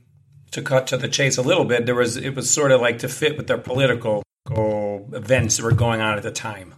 to 0.51 0.61
cut 0.61 0.87
to 0.87 0.97
the 0.97 1.07
chase 1.07 1.37
a 1.37 1.41
little 1.41 1.65
bit. 1.65 1.85
There 1.85 1.95
was 1.95 2.17
it 2.17 2.35
was 2.35 2.49
sort 2.49 2.71
of 2.71 2.81
like 2.81 2.99
to 2.99 3.09
fit 3.09 3.37
with 3.37 3.47
their 3.47 3.57
political 3.57 4.23
events 4.47 5.57
that 5.57 5.63
were 5.63 5.71
going 5.71 6.01
on 6.01 6.17
at 6.17 6.23
the 6.23 6.31
time. 6.31 6.75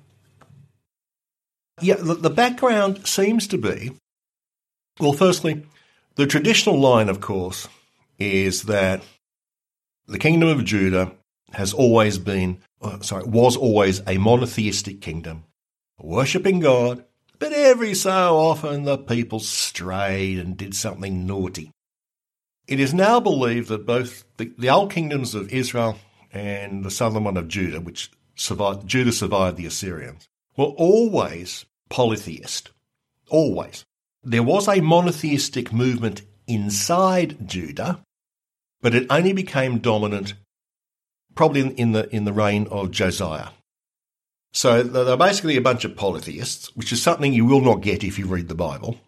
Yeah, 1.79 1.95
the, 1.95 2.13
the 2.15 2.29
background 2.29 3.07
seems 3.07 3.47
to 3.47 3.57
be 3.57 3.91
well, 4.99 5.13
firstly, 5.13 5.63
the 6.15 6.27
traditional 6.27 6.79
line, 6.79 7.09
of 7.09 7.21
course, 7.21 7.67
is 8.19 8.63
that 8.63 9.01
the 10.05 10.19
kingdom 10.19 10.49
of 10.49 10.65
Judah 10.65 11.13
has 11.53 11.73
always 11.73 12.17
been, 12.17 12.59
uh, 12.81 12.99
sorry, 12.99 13.23
was 13.23 13.57
always 13.57 14.01
a 14.05 14.17
monotheistic 14.17 15.01
kingdom, 15.01 15.45
worshipping 15.99 16.59
God, 16.59 17.03
but 17.39 17.53
every 17.53 17.95
so 17.95 18.37
often 18.37 18.83
the 18.83 18.97
people 18.97 19.39
strayed 19.39 20.37
and 20.37 20.55
did 20.55 20.75
something 20.75 21.25
naughty. 21.25 21.71
It 22.67 22.79
is 22.79 22.93
now 22.93 23.19
believed 23.19 23.69
that 23.69 23.85
both 23.85 24.23
the, 24.37 24.51
the 24.57 24.69
old 24.69 24.91
kingdoms 24.91 25.35
of 25.35 25.51
Israel 25.51 25.97
and 26.31 26.85
the 26.85 26.91
southern 26.91 27.25
one 27.25 27.37
of 27.37 27.47
Judah, 27.47 27.81
which 27.81 28.11
survived, 28.35 28.87
Judah 28.87 29.11
survived 29.11 29.57
the 29.57 29.65
Assyrians, 29.65 30.27
were 30.55 30.65
always 30.65 31.65
polytheist. 31.89 32.71
Always. 33.29 33.85
There 34.23 34.43
was 34.43 34.67
a 34.67 34.81
monotheistic 34.81 35.73
movement 35.73 36.21
inside 36.47 37.47
Judah, 37.47 38.03
but 38.81 38.95
it 38.95 39.07
only 39.09 39.33
became 39.33 39.79
dominant 39.79 40.35
probably 41.35 41.61
in, 41.61 41.91
the 41.93 42.13
in 42.13 42.25
the 42.25 42.33
reign 42.33 42.67
of 42.69 42.91
Josiah. 42.91 43.49
So 44.53 44.83
they're 44.83 45.15
basically 45.15 45.55
a 45.55 45.61
bunch 45.61 45.85
of 45.85 45.95
polytheists, 45.95 46.75
which 46.75 46.91
is 46.91 47.01
something 47.01 47.31
you 47.31 47.45
will 47.45 47.61
not 47.61 47.81
get 47.81 48.03
if 48.03 48.19
you 48.19 48.25
read 48.25 48.49
the 48.49 48.55
Bible. 48.55 48.99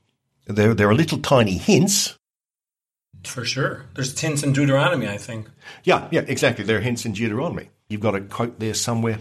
There, 0.46 0.74
there 0.74 0.90
are 0.90 0.96
little 0.96 1.20
tiny 1.20 1.58
hints. 1.58 2.18
For 3.24 3.46
sure. 3.46 3.86
There's 3.96 4.20
hints 4.20 4.44
in 4.44 4.54
Deuteronomy, 4.54 5.08
I 5.08 5.18
think. 5.18 5.48
Yeah, 5.84 6.08
yeah, 6.12 6.22
exactly. 6.28 6.66
There 6.66 6.78
are 6.78 6.82
hints 6.82 7.06
in 7.06 7.14
Deuteronomy. 7.14 7.70
You've 7.88 8.02
got 8.02 8.16
a 8.16 8.22
quote 8.22 8.60
there 8.60 8.74
somewhere. 8.74 9.20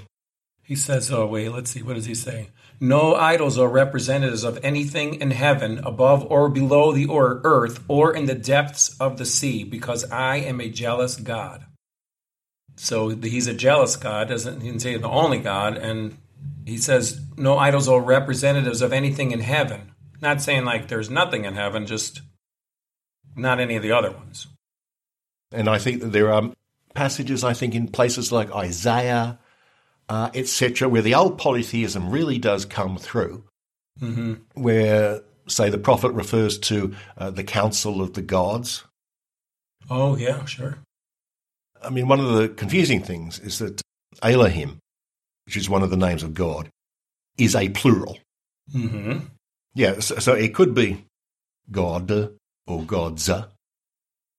He 0.63 0.77
says, 0.77 1.11
oh, 1.13 1.27
wait, 1.27 1.51
let's 1.51 1.71
see. 1.71 1.83
What 1.83 1.95
does 1.95 2.07
he 2.07 2.15
say? 2.15 2.51
No 2.81 3.15
idols 3.15 3.59
are 3.59 3.69
representatives 3.69 4.43
of 4.43 4.59
anything 4.65 5.21
in 5.21 5.31
heaven, 5.31 5.79
above 5.85 6.25
or 6.31 6.49
below 6.49 6.93
the 6.93 7.09
earth, 7.11 7.85
or 7.87 8.15
in 8.15 8.27
the 8.27 8.35
depths 8.35 8.97
of 8.99 9.19
the 9.19 9.25
sea, 9.25 9.65
because 9.65 10.11
I 10.11 10.37
am 10.37 10.61
a 10.61 10.69
jealous 10.69 11.17
God. 11.17 11.65
So 12.77 13.11
he's 13.11 13.47
a 13.47 13.55
jealous 13.55 13.97
God, 13.97 14.29
doesn't 14.29 14.63
he 14.63 14.79
say 14.79 14.97
the 14.97 15.09
only 15.09 15.39
God, 15.39 15.77
and 15.77 16.17
he 16.65 16.79
says 16.79 17.21
no 17.37 17.59
idols 17.59 17.87
are 17.87 18.01
representatives 18.01 18.83
of 18.83 18.93
anything 18.93 19.31
in 19.31 19.41
heaven. 19.41 19.93
Not 20.21 20.41
saying 20.41 20.65
like 20.65 20.89
there's 20.89 21.11
nothing 21.11 21.45
in 21.45 21.55
heaven, 21.55 21.87
just 21.87 22.23
not 23.37 23.61
any 23.61 23.77
of 23.77 23.83
the 23.83 23.93
other 23.93 24.11
ones. 24.11 24.47
And 25.51 25.69
I 25.69 25.79
think 25.79 26.01
that 26.01 26.12
there 26.12 26.33
are 26.33 26.51
passages, 26.95 27.45
I 27.45 27.53
think, 27.53 27.75
in 27.75 27.89
places 27.89 28.33
like 28.33 28.55
Isaiah 28.55 29.39
uh, 30.09 30.31
etc., 30.35 30.88
where 30.88 31.01
the 31.03 31.14
old 31.14 31.38
polytheism 31.38 32.11
really 32.11 32.38
does 32.38 32.64
come 32.64 32.99
through, 32.99 33.45
mm-hmm. 34.01 34.35
where, 34.55 35.23
say, 35.49 35.71
the 35.71 35.79
prophet 35.79 36.12
refers 36.12 36.59
to 36.59 36.95
uh, 37.16 37.31
the 37.31 37.45
council 37.45 38.03
of 38.03 38.14
the 38.14 38.23
gods. 38.23 38.85
Oh, 39.88 40.16
yeah, 40.16 40.45
sure. 40.45 40.79
I 41.83 41.88
mean, 41.90 42.09
one 42.09 42.21
of 42.21 42.35
the 42.35 42.49
confusing 42.49 43.03
things 43.03 43.38
is 43.38 43.59
that 43.59 43.81
Elohim, 44.23 44.79
which 45.47 45.57
is 45.57 45.71
one 45.71 45.83
of 45.83 45.88
the 45.88 45.97
names 45.97 46.23
of 46.23 46.35
God, 46.35 46.68
is 47.38 47.57
a 47.57 47.71
plural. 47.71 48.18
Mm-hmm. 48.75 49.27
Yeah, 49.75 50.01
so, 50.01 50.18
so, 50.18 50.35
it 50.35 50.55
could 50.55 50.75
be 50.75 51.07
God 51.71 52.33
or 52.66 52.83
gods. 52.83 53.31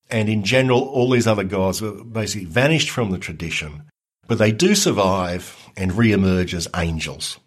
And 0.09 0.29
in 0.29 0.43
general, 0.43 0.81
all 0.81 1.09
these 1.09 1.27
other 1.27 1.43
gods 1.43 1.81
were 1.81 2.03
basically 2.03 2.45
vanished 2.45 2.89
from 2.89 3.11
the 3.11 3.17
tradition 3.17 3.83
but 4.27 4.37
they 4.37 4.51
do 4.51 4.75
survive 4.75 5.69
and 5.75 5.93
re-emerge 5.93 6.53
as 6.53 6.67
angels 6.75 7.39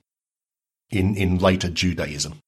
in, 0.91 1.17
in 1.17 1.39
later 1.39 1.69
Judaism. 1.69 2.39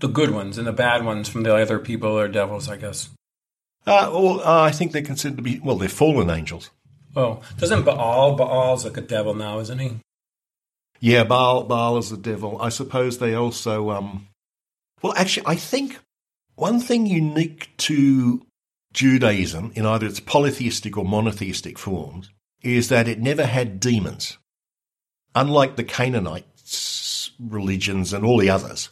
The 0.00 0.08
good 0.08 0.30
ones 0.30 0.58
and 0.58 0.66
the 0.66 0.72
bad 0.72 1.04
ones 1.04 1.28
from 1.28 1.42
the 1.42 1.54
other 1.54 1.78
people 1.78 2.18
are 2.18 2.28
devils, 2.28 2.68
I 2.68 2.76
guess. 2.76 3.10
Uh, 3.86 4.10
well, 4.12 4.40
uh, 4.40 4.62
I 4.62 4.70
think 4.70 4.92
they're 4.92 5.02
considered 5.02 5.36
to 5.36 5.42
be, 5.42 5.60
well, 5.60 5.76
they're 5.76 5.88
fallen 5.88 6.30
angels. 6.30 6.70
Oh, 7.16 7.40
doesn't 7.56 7.84
Baal, 7.84 8.36
Baal's 8.36 8.84
like 8.84 8.96
a 8.96 9.02
devil 9.02 9.34
now, 9.34 9.60
isn't 9.60 9.78
he? 9.78 9.96
Yeah, 11.00 11.24
Baal, 11.24 11.64
Baal 11.64 11.96
is 11.98 12.10
the 12.10 12.16
devil. 12.16 12.60
I 12.60 12.68
suppose 12.68 13.18
they 13.18 13.34
also, 13.34 13.90
um, 13.90 14.28
well, 15.02 15.14
actually, 15.16 15.46
I 15.46 15.56
think 15.56 15.98
one 16.58 16.80
thing 16.80 17.06
unique 17.06 17.70
to 17.76 18.44
Judaism 18.92 19.70
in 19.74 19.86
either 19.86 20.06
its 20.06 20.18
polytheistic 20.18 20.96
or 20.96 21.04
monotheistic 21.04 21.78
forms 21.78 22.30
is 22.62 22.88
that 22.88 23.06
it 23.06 23.20
never 23.20 23.46
had 23.46 23.78
demons. 23.78 24.38
Unlike 25.34 25.76
the 25.76 25.84
Canaanites 25.84 27.30
religions 27.38 28.12
and 28.12 28.24
all 28.24 28.38
the 28.38 28.50
others, 28.50 28.88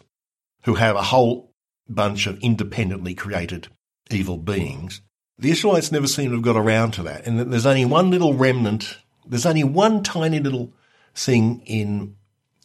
who 0.62 0.74
have 0.74 0.94
a 0.94 1.02
whole 1.02 1.50
bunch 1.88 2.28
of 2.28 2.38
independently 2.38 3.14
created 3.14 3.66
evil 4.10 4.38
beings, 4.38 5.00
the 5.36 5.50
Israelites 5.50 5.90
never 5.90 6.06
seem 6.06 6.30
to 6.30 6.36
have 6.36 6.44
got 6.44 6.56
around 6.56 6.92
to 6.92 7.02
that. 7.02 7.26
And 7.26 7.52
there's 7.52 7.66
only 7.66 7.84
one 7.84 8.10
little 8.12 8.34
remnant, 8.34 8.98
there's 9.26 9.46
only 9.46 9.64
one 9.64 10.04
tiny 10.04 10.38
little 10.38 10.72
thing 11.16 11.62
in, 11.66 12.14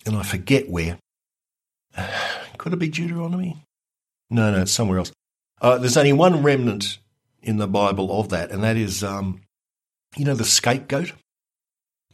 and 0.06 0.16
I 0.16 0.22
forget 0.22 0.70
where. 0.70 1.00
Could 2.58 2.74
it 2.74 2.80
be 2.80 2.90
Deuteronomy? 2.90 3.64
No, 4.32 4.50
no, 4.50 4.62
it's 4.62 4.72
somewhere 4.72 4.98
else. 4.98 5.12
Uh, 5.62 5.78
there's 5.78 5.98
only 5.98 6.14
one 6.14 6.42
remnant 6.42 6.98
in 7.44 7.58
the 7.58 7.68
Bible 7.68 8.20
of 8.20 8.30
that, 8.30 8.50
and 8.50 8.64
that 8.64 8.78
is 8.78 9.04
um, 9.04 9.42
you 10.16 10.26
know, 10.26 10.34
the 10.34 10.46
scapegoat? 10.46 11.14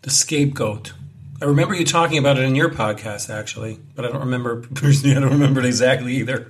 The 0.01 0.09
scapegoat. 0.09 0.93
I 1.41 1.45
remember 1.45 1.75
you 1.75 1.85
talking 1.85 2.17
about 2.17 2.37
it 2.37 2.43
in 2.43 2.55
your 2.55 2.69
podcast, 2.69 3.29
actually, 3.33 3.79
but 3.95 4.05
I 4.05 4.09
don't 4.09 4.21
remember 4.21 4.61
personally. 4.75 5.15
I 5.15 5.19
don't 5.19 5.31
remember 5.31 5.59
it 5.59 5.65
exactly 5.65 6.15
either. 6.17 6.47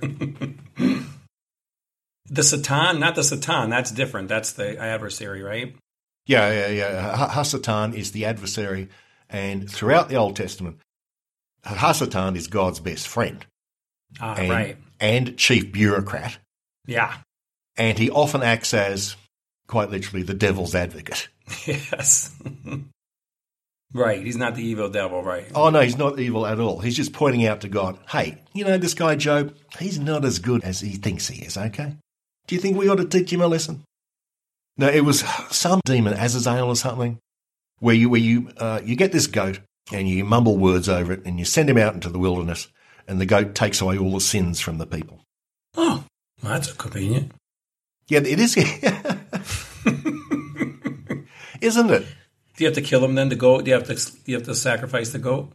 the 2.26 2.42
Satan, 2.42 3.00
not 3.00 3.14
the 3.14 3.22
Satan. 3.22 3.70
That's 3.70 3.90
different. 3.90 4.28
That's 4.28 4.52
the 4.52 4.78
adversary, 4.78 5.42
right? 5.42 5.74
Yeah, 6.26 6.50
yeah, 6.52 6.68
yeah. 6.68 7.28
Hasatan 7.30 7.94
is 7.94 8.12
the 8.12 8.26
adversary, 8.26 8.88
and 9.30 9.70
throughout 9.70 10.10
the 10.10 10.16
Old 10.16 10.36
Testament, 10.36 10.78
Hasatan 11.64 12.36
is 12.36 12.46
God's 12.46 12.80
best 12.80 13.08
friend. 13.08 13.44
Ah, 14.20 14.34
and, 14.34 14.50
right. 14.50 14.76
And 15.00 15.36
chief 15.36 15.72
bureaucrat. 15.72 16.38
Yeah. 16.86 17.14
And 17.76 17.98
he 17.98 18.10
often 18.10 18.42
acts 18.42 18.74
as, 18.74 19.14
quite 19.68 19.90
literally, 19.90 20.22
the 20.22 20.34
devil's 20.34 20.74
advocate. 20.74 21.28
Yes. 21.66 22.34
right. 23.94 24.22
He's 24.22 24.36
not 24.36 24.54
the 24.54 24.64
evil 24.64 24.90
devil, 24.90 25.22
right? 25.22 25.46
Oh, 25.54 25.70
no, 25.70 25.80
he's 25.80 25.96
not 25.96 26.18
evil 26.18 26.46
at 26.46 26.58
all. 26.58 26.80
He's 26.80 26.96
just 26.96 27.12
pointing 27.12 27.46
out 27.46 27.60
to 27.62 27.68
God, 27.68 27.98
hey, 28.08 28.42
you 28.52 28.64
know, 28.64 28.78
this 28.78 28.94
guy 28.94 29.14
Job, 29.14 29.54
he's 29.78 29.98
not 29.98 30.24
as 30.24 30.40
good 30.40 30.64
as 30.64 30.80
he 30.80 30.96
thinks 30.96 31.28
he 31.28 31.44
is, 31.44 31.56
okay? 31.56 31.96
Do 32.46 32.54
you 32.54 32.60
think 32.60 32.76
we 32.76 32.88
ought 32.88 32.96
to 32.96 33.04
teach 33.04 33.32
him 33.32 33.40
a 33.40 33.46
lesson? 33.46 33.84
No, 34.76 34.88
it 34.88 35.04
was 35.04 35.20
some 35.50 35.80
demon, 35.84 36.14
Azazel 36.14 36.68
or 36.68 36.76
something, 36.76 37.18
where 37.78 37.94
you, 37.94 38.10
where 38.10 38.20
you, 38.20 38.50
uh, 38.56 38.80
you 38.84 38.96
get 38.96 39.12
this 39.12 39.26
goat 39.26 39.60
and 39.92 40.08
you 40.08 40.24
mumble 40.24 40.56
words 40.56 40.88
over 40.88 41.12
it 41.12 41.24
and 41.24 41.38
you 41.38 41.44
send 41.44 41.68
him 41.70 41.78
out 41.78 41.94
into 41.94 42.08
the 42.08 42.18
wilderness 42.18 42.68
and 43.08 43.20
the 43.20 43.26
goat 43.26 43.54
takes 43.54 43.80
away 43.80 43.98
all 43.98 44.12
the 44.12 44.20
sins 44.20 44.60
from 44.60 44.78
the 44.78 44.86
people. 44.86 45.20
Oh, 45.76 46.04
that's 46.42 46.72
convenient. 46.72 47.32
Yeah, 48.06 48.20
it 48.20 48.38
is. 48.38 48.56
isn't 51.60 51.90
it? 51.90 52.06
Do 52.56 52.64
you 52.64 52.66
have 52.66 52.74
to 52.74 52.82
kill 52.82 53.04
him 53.04 53.14
then? 53.14 53.28
The 53.28 53.36
goat? 53.36 53.64
Do 53.64 53.70
you 53.70 53.74
have 53.74 53.86
to? 53.86 53.94
Do 53.94 54.18
you 54.26 54.36
have 54.36 54.46
to 54.46 54.54
sacrifice 54.54 55.10
the 55.10 55.18
goat? 55.18 55.52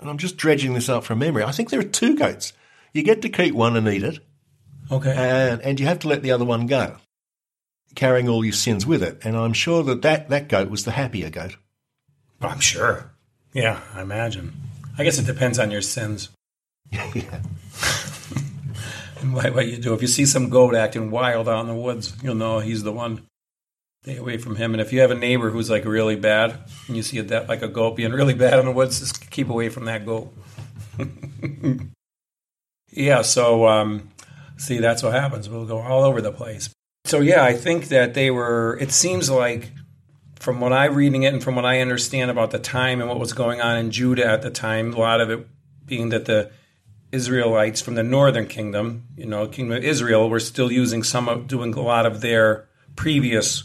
And 0.00 0.10
I'm 0.10 0.18
just 0.18 0.36
dredging 0.36 0.74
this 0.74 0.88
up 0.88 1.04
from 1.04 1.20
memory. 1.20 1.44
I 1.44 1.52
think 1.52 1.70
there 1.70 1.80
are 1.80 1.84
two 1.84 2.16
goats. 2.16 2.52
You 2.92 3.02
get 3.02 3.22
to 3.22 3.28
keep 3.28 3.54
one 3.54 3.76
and 3.76 3.88
eat 3.88 4.02
it. 4.02 4.18
Okay. 4.90 5.14
And 5.14 5.60
and 5.62 5.80
you 5.80 5.86
have 5.86 6.00
to 6.00 6.08
let 6.08 6.22
the 6.22 6.32
other 6.32 6.44
one 6.44 6.66
go, 6.66 6.96
carrying 7.94 8.28
all 8.28 8.44
your 8.44 8.52
sins 8.52 8.86
with 8.86 9.02
it. 9.02 9.18
And 9.22 9.36
I'm 9.36 9.52
sure 9.52 9.82
that 9.84 10.02
that, 10.02 10.28
that 10.28 10.48
goat 10.48 10.70
was 10.70 10.84
the 10.84 10.92
happier 10.92 11.30
goat. 11.30 11.56
I'm 12.40 12.60
sure. 12.60 13.12
Yeah, 13.52 13.80
I 13.94 14.02
imagine. 14.02 14.52
I 14.98 15.04
guess 15.04 15.18
it 15.18 15.26
depends 15.26 15.58
on 15.58 15.70
your 15.70 15.82
sins. 15.82 16.30
Yeah. 16.92 17.40
And 19.20 19.34
what, 19.34 19.54
what 19.54 19.66
you 19.66 19.78
do. 19.78 19.94
If 19.94 20.02
you 20.02 20.08
see 20.08 20.26
some 20.26 20.50
goat 20.50 20.74
acting 20.74 21.10
wild 21.10 21.48
out 21.48 21.60
in 21.60 21.66
the 21.68 21.74
woods, 21.74 22.14
you'll 22.22 22.34
know 22.34 22.58
he's 22.58 22.82
the 22.82 22.92
one. 22.92 23.26
Stay 24.02 24.18
away 24.18 24.36
from 24.36 24.56
him. 24.56 24.72
And 24.72 24.80
if 24.80 24.92
you 24.92 25.00
have 25.00 25.10
a 25.10 25.16
neighbor 25.16 25.50
who's 25.50 25.70
like 25.70 25.84
really 25.84 26.16
bad, 26.16 26.58
and 26.86 26.96
you 26.96 27.02
see 27.02 27.18
a 27.18 27.22
de- 27.22 27.46
like 27.48 27.62
a 27.62 27.68
goat 27.68 27.96
being 27.96 28.12
really 28.12 28.34
bad 28.34 28.58
in 28.58 28.66
the 28.66 28.72
woods, 28.72 29.00
just 29.00 29.30
keep 29.30 29.48
away 29.48 29.68
from 29.68 29.86
that 29.86 30.06
goat. 30.06 30.32
yeah. 32.92 33.22
So 33.22 33.66
um, 33.66 34.10
see, 34.58 34.78
that's 34.78 35.02
what 35.02 35.12
happens. 35.12 35.48
We'll 35.48 35.66
go 35.66 35.80
all 35.80 36.04
over 36.04 36.20
the 36.20 36.32
place. 36.32 36.70
So 37.04 37.20
yeah, 37.20 37.42
I 37.42 37.54
think 37.54 37.88
that 37.88 38.14
they 38.14 38.30
were. 38.30 38.78
It 38.80 38.92
seems 38.92 39.30
like 39.30 39.72
from 40.38 40.60
what 40.60 40.72
I'm 40.72 40.94
reading 40.94 41.22
it 41.22 41.32
and 41.32 41.42
from 41.42 41.56
what 41.56 41.64
I 41.64 41.80
understand 41.80 42.30
about 42.30 42.50
the 42.50 42.58
time 42.58 43.00
and 43.00 43.08
what 43.08 43.18
was 43.18 43.32
going 43.32 43.60
on 43.60 43.78
in 43.78 43.90
Judah 43.90 44.26
at 44.26 44.42
the 44.42 44.50
time, 44.50 44.92
a 44.92 44.98
lot 44.98 45.20
of 45.20 45.30
it 45.30 45.48
being 45.84 46.10
that 46.10 46.26
the 46.26 46.50
Israelites 47.16 47.80
from 47.80 47.96
the 47.96 48.02
northern 48.02 48.46
kingdom, 48.46 49.08
you 49.16 49.26
know, 49.26 49.48
kingdom 49.48 49.78
of 49.78 49.84
Israel, 49.84 50.30
were 50.30 50.40
still 50.40 50.70
using 50.70 51.02
some 51.02 51.28
of 51.28 51.48
doing 51.48 51.74
a 51.74 51.82
lot 51.82 52.06
of 52.06 52.20
their 52.20 52.68
previous 52.94 53.64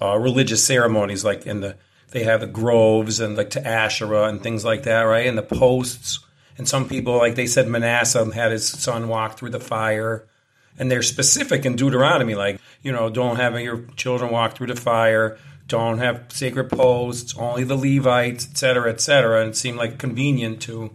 uh, 0.00 0.16
religious 0.18 0.62
ceremonies, 0.64 1.24
like 1.24 1.46
in 1.46 1.60
the 1.60 1.76
they 2.10 2.24
have 2.24 2.40
the 2.40 2.46
groves 2.46 3.20
and 3.20 3.36
like 3.36 3.50
to 3.50 3.66
Asherah 3.66 4.28
and 4.28 4.42
things 4.42 4.64
like 4.64 4.84
that, 4.84 5.02
right? 5.02 5.26
And 5.26 5.36
the 5.36 5.42
posts. 5.42 6.20
And 6.56 6.66
some 6.66 6.88
people, 6.88 7.18
like 7.18 7.34
they 7.34 7.46
said, 7.46 7.68
Manasseh 7.68 8.32
had 8.34 8.50
his 8.50 8.66
son 8.66 9.08
walk 9.08 9.38
through 9.38 9.50
the 9.50 9.60
fire. 9.60 10.26
And 10.78 10.90
they're 10.90 11.02
specific 11.02 11.66
in 11.66 11.76
Deuteronomy, 11.76 12.34
like, 12.34 12.60
you 12.82 12.92
know, 12.92 13.10
don't 13.10 13.36
have 13.36 13.60
your 13.60 13.84
children 13.96 14.30
walk 14.30 14.56
through 14.56 14.68
the 14.68 14.76
fire, 14.76 15.36
don't 15.66 15.98
have 15.98 16.26
sacred 16.28 16.70
posts, 16.70 17.36
only 17.36 17.64
the 17.64 17.76
Levites, 17.76 18.48
et 18.50 18.56
cetera, 18.56 18.88
et 18.90 19.00
cetera. 19.00 19.40
And 19.42 19.50
it 19.50 19.56
seemed 19.56 19.78
like 19.78 19.98
convenient 19.98 20.62
to 20.62 20.92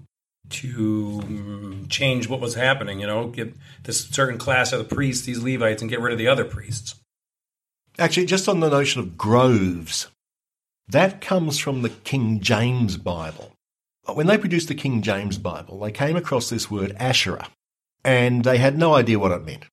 to 0.54 1.22
um, 1.24 1.86
change 1.90 2.28
what 2.28 2.40
was 2.40 2.56
happening, 2.56 3.00
you 3.00 3.08
know, 3.08 3.28
get 3.28 3.54
this 3.84 4.06
certain 4.08 4.38
class 4.38 4.72
of 4.72 4.80
the 4.80 4.96
priests, 4.96 5.26
these 5.26 5.44
Levites, 5.44 5.82
and 5.82 5.90
get 5.90 6.00
rid 6.00 6.14
of 6.14 6.20
the 6.20 6.28
other 6.28 6.46
priests. 6.46 6.96
Actually, 8.00 8.26
just 8.26 8.50
on 8.50 8.60
the 8.60 8.70
notion 8.70 9.02
of 9.02 9.18
groves, 9.18 10.08
that 10.88 11.22
comes 11.22 11.60
from 11.60 11.82
the 11.82 11.90
King 11.90 12.40
James 12.40 12.98
Bible. 12.98 13.52
When 14.12 14.28
they 14.28 14.38
produced 14.38 14.68
the 14.68 14.76
King 14.76 15.02
James 15.02 15.38
Bible, 15.38 15.80
they 15.80 15.92
came 15.92 16.16
across 16.16 16.50
this 16.50 16.70
word 16.70 16.96
Asherah, 16.98 17.48
and 18.04 18.44
they 18.44 18.58
had 18.58 18.78
no 18.78 18.96
idea 18.96 19.20
what 19.20 19.32
it 19.32 19.46
meant, 19.46 19.66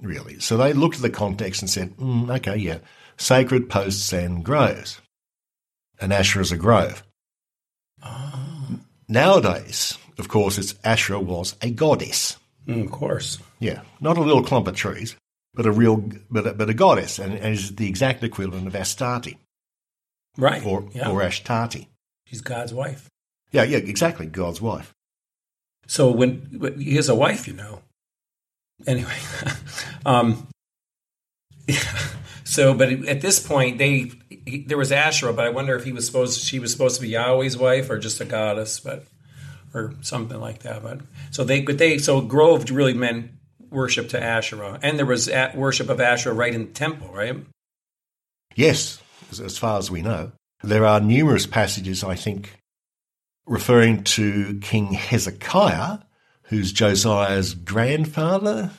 really. 0.00 0.40
So 0.40 0.56
they 0.56 0.72
looked 0.72 0.96
at 0.96 1.02
the 1.02 1.10
context 1.10 1.60
and 1.60 1.70
said, 1.70 1.96
mm, 1.96 2.34
okay, 2.36 2.56
yeah, 2.56 2.78
sacred 3.16 3.68
posts 3.68 4.12
and 4.12 4.44
groves. 4.44 5.00
An 6.00 6.12
Asherah 6.12 6.42
is 6.42 6.52
a 6.52 6.56
grove. 6.56 7.02
Oh. 8.02 8.80
Nowadays, 9.08 9.98
of 10.18 10.28
course, 10.28 10.58
it's 10.58 10.74
Asherah 10.84 11.20
was 11.20 11.56
a 11.62 11.70
goddess. 11.70 12.36
Mm, 12.66 12.84
of 12.84 12.90
course. 12.90 13.38
Yeah, 13.60 13.82
not 14.00 14.18
a 14.18 14.22
little 14.22 14.42
clump 14.42 14.66
of 14.66 14.76
trees, 14.76 15.16
but 15.54 15.66
a 15.66 15.72
real, 15.72 15.96
but 16.30 16.46
a, 16.46 16.54
but 16.54 16.70
a 16.70 16.74
goddess, 16.74 17.18
and, 17.18 17.34
and 17.34 17.54
is 17.54 17.76
the 17.76 17.88
exact 17.88 18.22
equivalent 18.22 18.66
of 18.66 18.74
Astarte 18.74 19.34
Right. 20.36 20.64
or 20.64 20.88
yeah. 20.92 21.10
or 21.10 21.20
Ashtarte. 21.20 21.86
She's 22.26 22.40
God's 22.40 22.74
wife. 22.74 23.08
Yeah, 23.52 23.62
yeah, 23.62 23.78
exactly, 23.78 24.26
God's 24.26 24.60
wife. 24.60 24.92
So 25.86 26.10
when 26.10 26.74
he 26.78 26.96
has 26.96 27.08
a 27.08 27.14
wife, 27.14 27.46
you 27.46 27.54
know. 27.54 27.82
Anyway, 28.86 29.16
um, 30.06 30.48
yeah. 31.66 31.78
So, 32.48 32.74
but 32.74 32.88
at 33.08 33.20
this 33.20 33.44
point, 33.44 33.78
they 33.78 34.12
he, 34.46 34.62
there 34.62 34.78
was 34.78 34.92
Asherah, 34.92 35.32
but 35.32 35.44
I 35.44 35.50
wonder 35.50 35.74
if 35.74 35.82
he 35.82 35.92
was 35.92 36.06
supposed 36.06 36.40
she 36.40 36.60
was 36.60 36.70
supposed 36.70 36.94
to 36.94 37.02
be 37.02 37.08
Yahweh's 37.08 37.56
wife 37.56 37.90
or 37.90 37.98
just 37.98 38.20
a 38.20 38.24
goddess, 38.24 38.78
but 38.78 39.04
or 39.74 39.94
something 40.00 40.40
like 40.40 40.60
that. 40.60 40.82
But 40.82 41.00
so 41.30 41.44
they, 41.44 41.62
but 41.62 41.78
they, 41.78 41.98
so 41.98 42.20
Grove 42.20 42.70
really 42.70 42.94
meant 42.94 43.30
worship 43.70 44.08
to 44.10 44.22
Asherah, 44.22 44.78
and 44.82 44.98
there 44.98 45.06
was 45.06 45.28
at 45.28 45.56
worship 45.56 45.88
of 45.88 46.00
Asherah 46.00 46.34
right 46.34 46.54
in 46.54 46.66
the 46.66 46.72
temple, 46.72 47.10
right? 47.12 47.36
Yes, 48.54 49.02
as, 49.30 49.40
as 49.40 49.58
far 49.58 49.78
as 49.78 49.90
we 49.90 50.02
know, 50.02 50.32
there 50.62 50.86
are 50.86 51.00
numerous 51.00 51.46
passages. 51.46 52.02
I 52.02 52.14
think 52.14 52.58
referring 53.46 54.04
to 54.04 54.58
King 54.60 54.92
Hezekiah, 54.92 55.98
who's 56.44 56.72
Josiah's 56.72 57.54
grandfather 57.54 58.70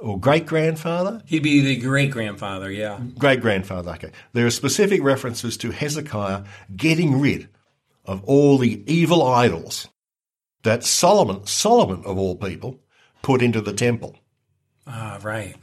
or 0.00 0.18
great 0.18 0.46
grandfather. 0.46 1.22
He'd 1.24 1.42
be 1.42 1.60
the 1.60 1.76
great 1.76 2.10
grandfather, 2.10 2.70
yeah. 2.70 3.00
Great 3.18 3.40
grandfather, 3.40 3.92
okay. 3.92 4.10
There 4.32 4.46
are 4.46 4.50
specific 4.50 5.02
references 5.02 5.56
to 5.58 5.70
Hezekiah 5.70 6.44
getting 6.76 7.20
rid 7.20 7.48
of 8.04 8.22
all 8.24 8.58
the 8.58 8.82
evil 8.92 9.22
idols 9.22 9.88
that 10.62 10.84
Solomon, 10.84 11.46
Solomon 11.46 12.04
of 12.04 12.18
all 12.18 12.36
people, 12.36 12.80
put 13.22 13.42
into 13.42 13.60
the 13.60 13.72
temple. 13.72 14.16
Ah, 14.86 15.18
right. 15.22 15.56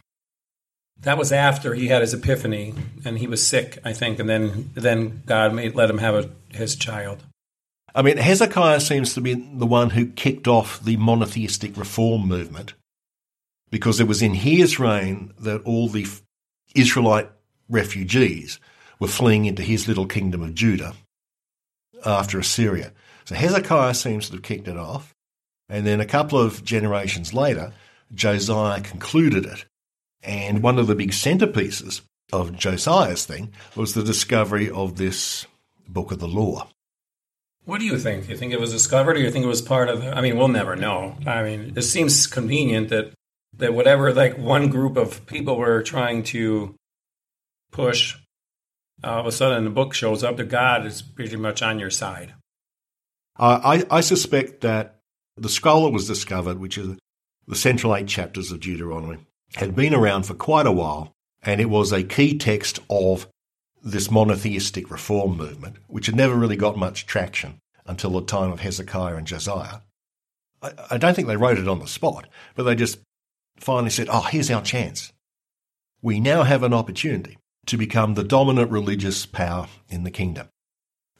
That 1.02 1.18
was 1.18 1.32
after 1.32 1.74
he 1.74 1.88
had 1.88 2.02
his 2.02 2.14
epiphany, 2.14 2.76
and 3.04 3.18
he 3.18 3.28
was 3.28 3.46
sick, 3.46 3.80
I 3.84 3.94
think, 3.94 4.20
and 4.20 4.30
then 4.30 4.70
then 4.76 5.24
God 5.26 5.54
made, 5.54 5.76
let 5.76 5.90
him 5.90 5.98
have 5.98 6.16
a, 6.16 6.30
his 6.50 6.76
child. 6.76 7.24
I 7.94 8.04
mean, 8.04 8.18
Hezekiah 8.18 8.80
seems 8.80 9.14
to 9.16 9.22
be 9.22 9.34
the 9.34 9.66
one 9.66 9.90
who 9.90 10.06
kicked 10.06 10.48
off 10.48 10.80
the 10.80 10.98
monotheistic 10.98 11.76
reform 11.76 12.28
movement 12.28 12.74
because 13.70 14.00
it 14.00 14.08
was 14.08 14.22
in 14.22 14.34
his 14.34 14.80
reign 14.80 15.34
that 15.40 15.64
all 15.64 15.90
the 15.90 16.08
Israelite 16.76 17.30
refugees 17.68 18.60
were 19.00 19.08
fleeing 19.08 19.46
into 19.46 19.64
his 19.64 19.88
little 19.88 20.06
kingdom 20.06 20.42
of 20.44 20.54
Judah 20.54 20.94
after 22.06 22.40
Assyria. 22.40 22.92
So 23.26 23.36
Hezekiah 23.36 23.94
seems 23.94 24.28
to 24.28 24.34
have 24.34 24.44
kicked 24.44 24.68
it 24.68 24.78
off. 24.78 25.14
And 25.70 25.86
then 25.88 26.02
a 26.02 26.06
couple 26.06 26.40
of 26.40 26.64
generations 26.64 27.34
later, 27.34 27.74
Josiah 28.14 28.82
concluded 28.82 29.46
it. 29.46 29.66
And 30.24 30.62
one 30.62 30.78
of 30.78 30.88
the 30.88 30.96
big 30.96 31.12
centerpieces 31.12 32.02
of 32.32 32.56
Josiah's 32.58 33.26
thing 33.26 33.52
was 33.76 33.94
the 33.94 34.04
discovery 34.04 34.70
of 34.70 34.98
this 34.98 35.46
book 35.88 36.12
of 36.12 36.20
the 36.20 36.28
law. 36.28 36.68
What 37.66 37.80
do 37.80 37.86
you 37.86 37.98
think? 37.98 38.28
You 38.28 38.36
think 38.36 38.54
it 38.54 38.60
was 38.60 38.72
discovered, 38.72 39.16
or 39.16 39.20
you 39.20 39.32
think 39.32 39.46
it 39.46 39.50
was 39.50 39.62
part 39.62 39.88
of? 39.88 40.04
I 40.04 40.22
mean, 40.22 40.38
we'll 40.38 40.48
never 40.48 40.76
know. 40.76 41.16
I 41.28 41.44
mean, 41.44 41.74
it 41.76 41.84
seems 41.84 42.28
convenient 42.28 42.90
that 42.90 43.14
that 43.58 43.74
whatever 43.74 44.14
like 44.14 44.38
one 44.38 44.70
group 44.70 44.98
of 44.98 45.26
people 45.28 45.58
were 45.58 45.84
trying 45.84 46.24
to 46.24 46.74
push, 47.72 48.18
all 49.04 49.20
of 49.20 49.26
a 49.26 49.32
sudden 49.32 49.64
the 49.64 49.70
book 49.70 49.94
shows 49.94 50.24
up. 50.24 50.38
The 50.38 50.44
God 50.44 50.86
is 50.86 51.02
pretty 51.02 51.36
much 51.36 51.62
on 51.62 51.80
your 51.80 51.90
side. 51.90 52.34
Uh, 53.38 53.60
I, 53.64 53.98
I 53.98 54.02
suspect 54.02 54.62
that 54.62 55.00
the 55.38 55.50
scroll 55.50 55.86
that 55.86 55.94
was 55.94 56.08
discovered, 56.08 56.60
which 56.60 56.78
is 56.78 56.98
the 57.48 57.56
central 57.56 57.96
eight 57.96 58.08
chapters 58.08 58.52
of 58.52 58.60
Deuteronomy, 58.60 59.18
had 59.56 59.76
been 59.76 59.94
around 59.94 60.24
for 60.26 60.34
quite 60.34 60.68
a 60.68 60.72
while, 60.72 61.14
and 61.42 61.60
it 61.60 61.70
was 61.70 61.92
a 61.92 62.04
key 62.04 62.38
text 62.38 62.80
of 62.90 63.28
this 63.84 64.12
monotheistic 64.12 64.92
reform 64.92 65.38
movement, 65.38 65.78
which 65.88 66.06
had 66.06 66.16
never 66.16 66.36
really 66.36 66.56
got 66.56 66.78
much 66.78 67.06
traction 67.06 67.60
until 67.86 68.12
the 68.12 68.22
time 68.22 68.52
of 68.52 68.60
Hezekiah 68.60 69.16
and 69.16 69.26
Josiah. 69.26 69.80
I, 70.62 70.72
I 70.92 70.98
don't 70.98 71.16
think 71.16 71.28
they 71.28 71.38
wrote 71.38 71.58
it 71.58 71.68
on 71.68 71.80
the 71.80 71.88
spot, 71.88 72.28
but 72.56 72.64
they 72.64 72.76
just 72.76 73.00
finally 73.58 73.90
said, 73.90 74.08
oh, 74.10 74.22
here's 74.22 74.52
our 74.52 74.62
chance. 74.62 75.12
We 76.02 76.20
now 76.20 76.44
have 76.44 76.64
an 76.64 76.74
opportunity 76.74 77.38
to 77.72 77.78
become 77.78 78.16
the 78.16 78.24
dominant 78.24 78.70
religious 78.70 79.26
power 79.26 79.66
in 79.88 80.04
the 80.04 80.12
kingdom. 80.12 80.50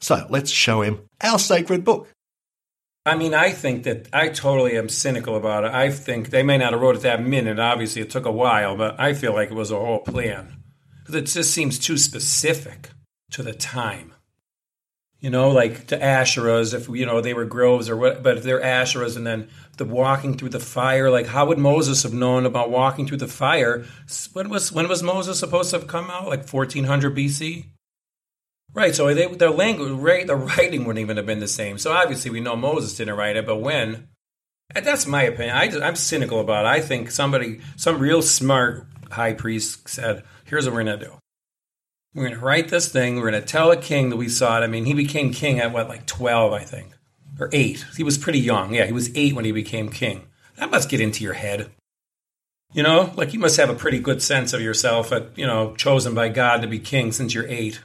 So 0.00 0.26
let's 0.28 0.50
show 0.50 0.82
him 0.82 1.00
our 1.22 1.38
sacred 1.38 1.82
book. 1.82 2.08
I 3.06 3.16
mean, 3.16 3.32
I 3.32 3.52
think 3.52 3.84
that 3.84 4.08
I 4.12 4.28
totally 4.28 4.76
am 4.76 4.90
cynical 4.90 5.34
about 5.34 5.64
it. 5.64 5.72
I 5.72 5.90
think 5.90 6.28
they 6.28 6.42
may 6.42 6.58
not 6.58 6.72
have 6.72 6.82
wrote 6.82 6.96
it 6.96 7.02
that 7.02 7.24
minute. 7.24 7.58
Obviously, 7.58 8.02
it 8.02 8.10
took 8.10 8.26
a 8.26 8.30
while, 8.30 8.76
but 8.76 9.00
I 9.00 9.14
feel 9.14 9.32
like 9.32 9.50
it 9.50 9.54
was 9.54 9.70
a 9.70 9.76
whole 9.76 10.00
plan. 10.00 10.58
It 11.08 11.22
just 11.22 11.52
seems 11.52 11.78
too 11.78 11.96
specific 11.96 12.90
to 13.30 13.42
the 13.42 13.54
time. 13.54 14.11
You 15.22 15.30
know, 15.30 15.50
like 15.50 15.86
to 15.86 15.96
Asherahs, 15.96 16.74
if 16.74 16.88
you 16.88 17.06
know 17.06 17.20
they 17.20 17.32
were 17.32 17.44
groves 17.44 17.88
or 17.88 17.96
what, 17.96 18.24
but 18.24 18.38
if 18.38 18.42
they're 18.42 18.60
Asherahs, 18.60 19.16
and 19.16 19.24
then 19.24 19.48
the 19.76 19.84
walking 19.84 20.36
through 20.36 20.48
the 20.48 20.58
fire, 20.58 21.12
like 21.12 21.26
how 21.26 21.46
would 21.46 21.58
Moses 21.58 22.02
have 22.02 22.12
known 22.12 22.44
about 22.44 22.70
walking 22.70 23.06
through 23.06 23.18
the 23.18 23.28
fire? 23.28 23.84
When 24.32 24.50
was 24.50 24.72
when 24.72 24.88
was 24.88 25.00
Moses 25.00 25.38
supposed 25.38 25.70
to 25.70 25.78
have 25.78 25.86
come 25.86 26.10
out? 26.10 26.26
Like 26.26 26.48
fourteen 26.48 26.84
hundred 26.84 27.16
BC. 27.16 27.66
Right. 28.74 28.96
So 28.96 29.14
they, 29.14 29.28
their 29.28 29.50
language, 29.50 29.92
right, 29.92 30.26
the 30.26 30.34
writing 30.34 30.84
wouldn't 30.84 31.02
even 31.02 31.18
have 31.18 31.26
been 31.26 31.38
the 31.38 31.46
same. 31.46 31.78
So 31.78 31.92
obviously 31.92 32.32
we 32.32 32.40
know 32.40 32.56
Moses 32.56 32.96
didn't 32.96 33.16
write 33.16 33.36
it, 33.36 33.46
but 33.46 33.58
when? 33.58 34.08
Uh, 34.74 34.80
that's 34.80 35.06
my 35.06 35.22
opinion. 35.22 35.54
I 35.54 35.86
I'm 35.86 35.94
cynical 35.94 36.40
about 36.40 36.64
it. 36.64 36.68
I 36.68 36.80
think 36.80 37.12
somebody, 37.12 37.60
some 37.76 38.00
real 38.00 38.22
smart 38.22 38.88
high 39.12 39.34
priest 39.34 39.88
said, 39.88 40.24
"Here's 40.46 40.66
what 40.66 40.74
we're 40.74 40.82
to 40.82 40.96
do. 40.96 41.21
We're 42.14 42.24
going 42.24 42.38
to 42.38 42.44
write 42.44 42.68
this 42.68 42.90
thing. 42.90 43.16
We're 43.16 43.30
going 43.30 43.42
to 43.42 43.46
tell 43.46 43.70
a 43.70 43.76
king 43.76 44.10
that 44.10 44.16
we 44.16 44.28
saw 44.28 44.58
it. 44.60 44.64
I 44.64 44.66
mean, 44.66 44.84
he 44.84 44.92
became 44.92 45.32
king 45.32 45.60
at 45.60 45.72
what, 45.72 45.88
like 45.88 46.06
12, 46.06 46.52
I 46.52 46.62
think, 46.62 46.92
or 47.40 47.48
eight. 47.52 47.86
He 47.96 48.02
was 48.02 48.18
pretty 48.18 48.40
young. 48.40 48.74
Yeah, 48.74 48.84
he 48.84 48.92
was 48.92 49.10
eight 49.16 49.34
when 49.34 49.46
he 49.46 49.52
became 49.52 49.88
king. 49.88 50.26
That 50.56 50.70
must 50.70 50.90
get 50.90 51.00
into 51.00 51.24
your 51.24 51.32
head. 51.32 51.70
You 52.74 52.82
know, 52.82 53.12
like 53.16 53.32
you 53.32 53.38
must 53.38 53.56
have 53.56 53.70
a 53.70 53.74
pretty 53.74 53.98
good 53.98 54.22
sense 54.22 54.52
of 54.52 54.60
yourself 54.60 55.12
at, 55.12 55.36
you 55.36 55.46
know, 55.46 55.74
chosen 55.76 56.14
by 56.14 56.28
God 56.28 56.62
to 56.62 56.68
be 56.68 56.78
king 56.78 57.12
since 57.12 57.34
you're 57.34 57.48
eight. 57.48 57.82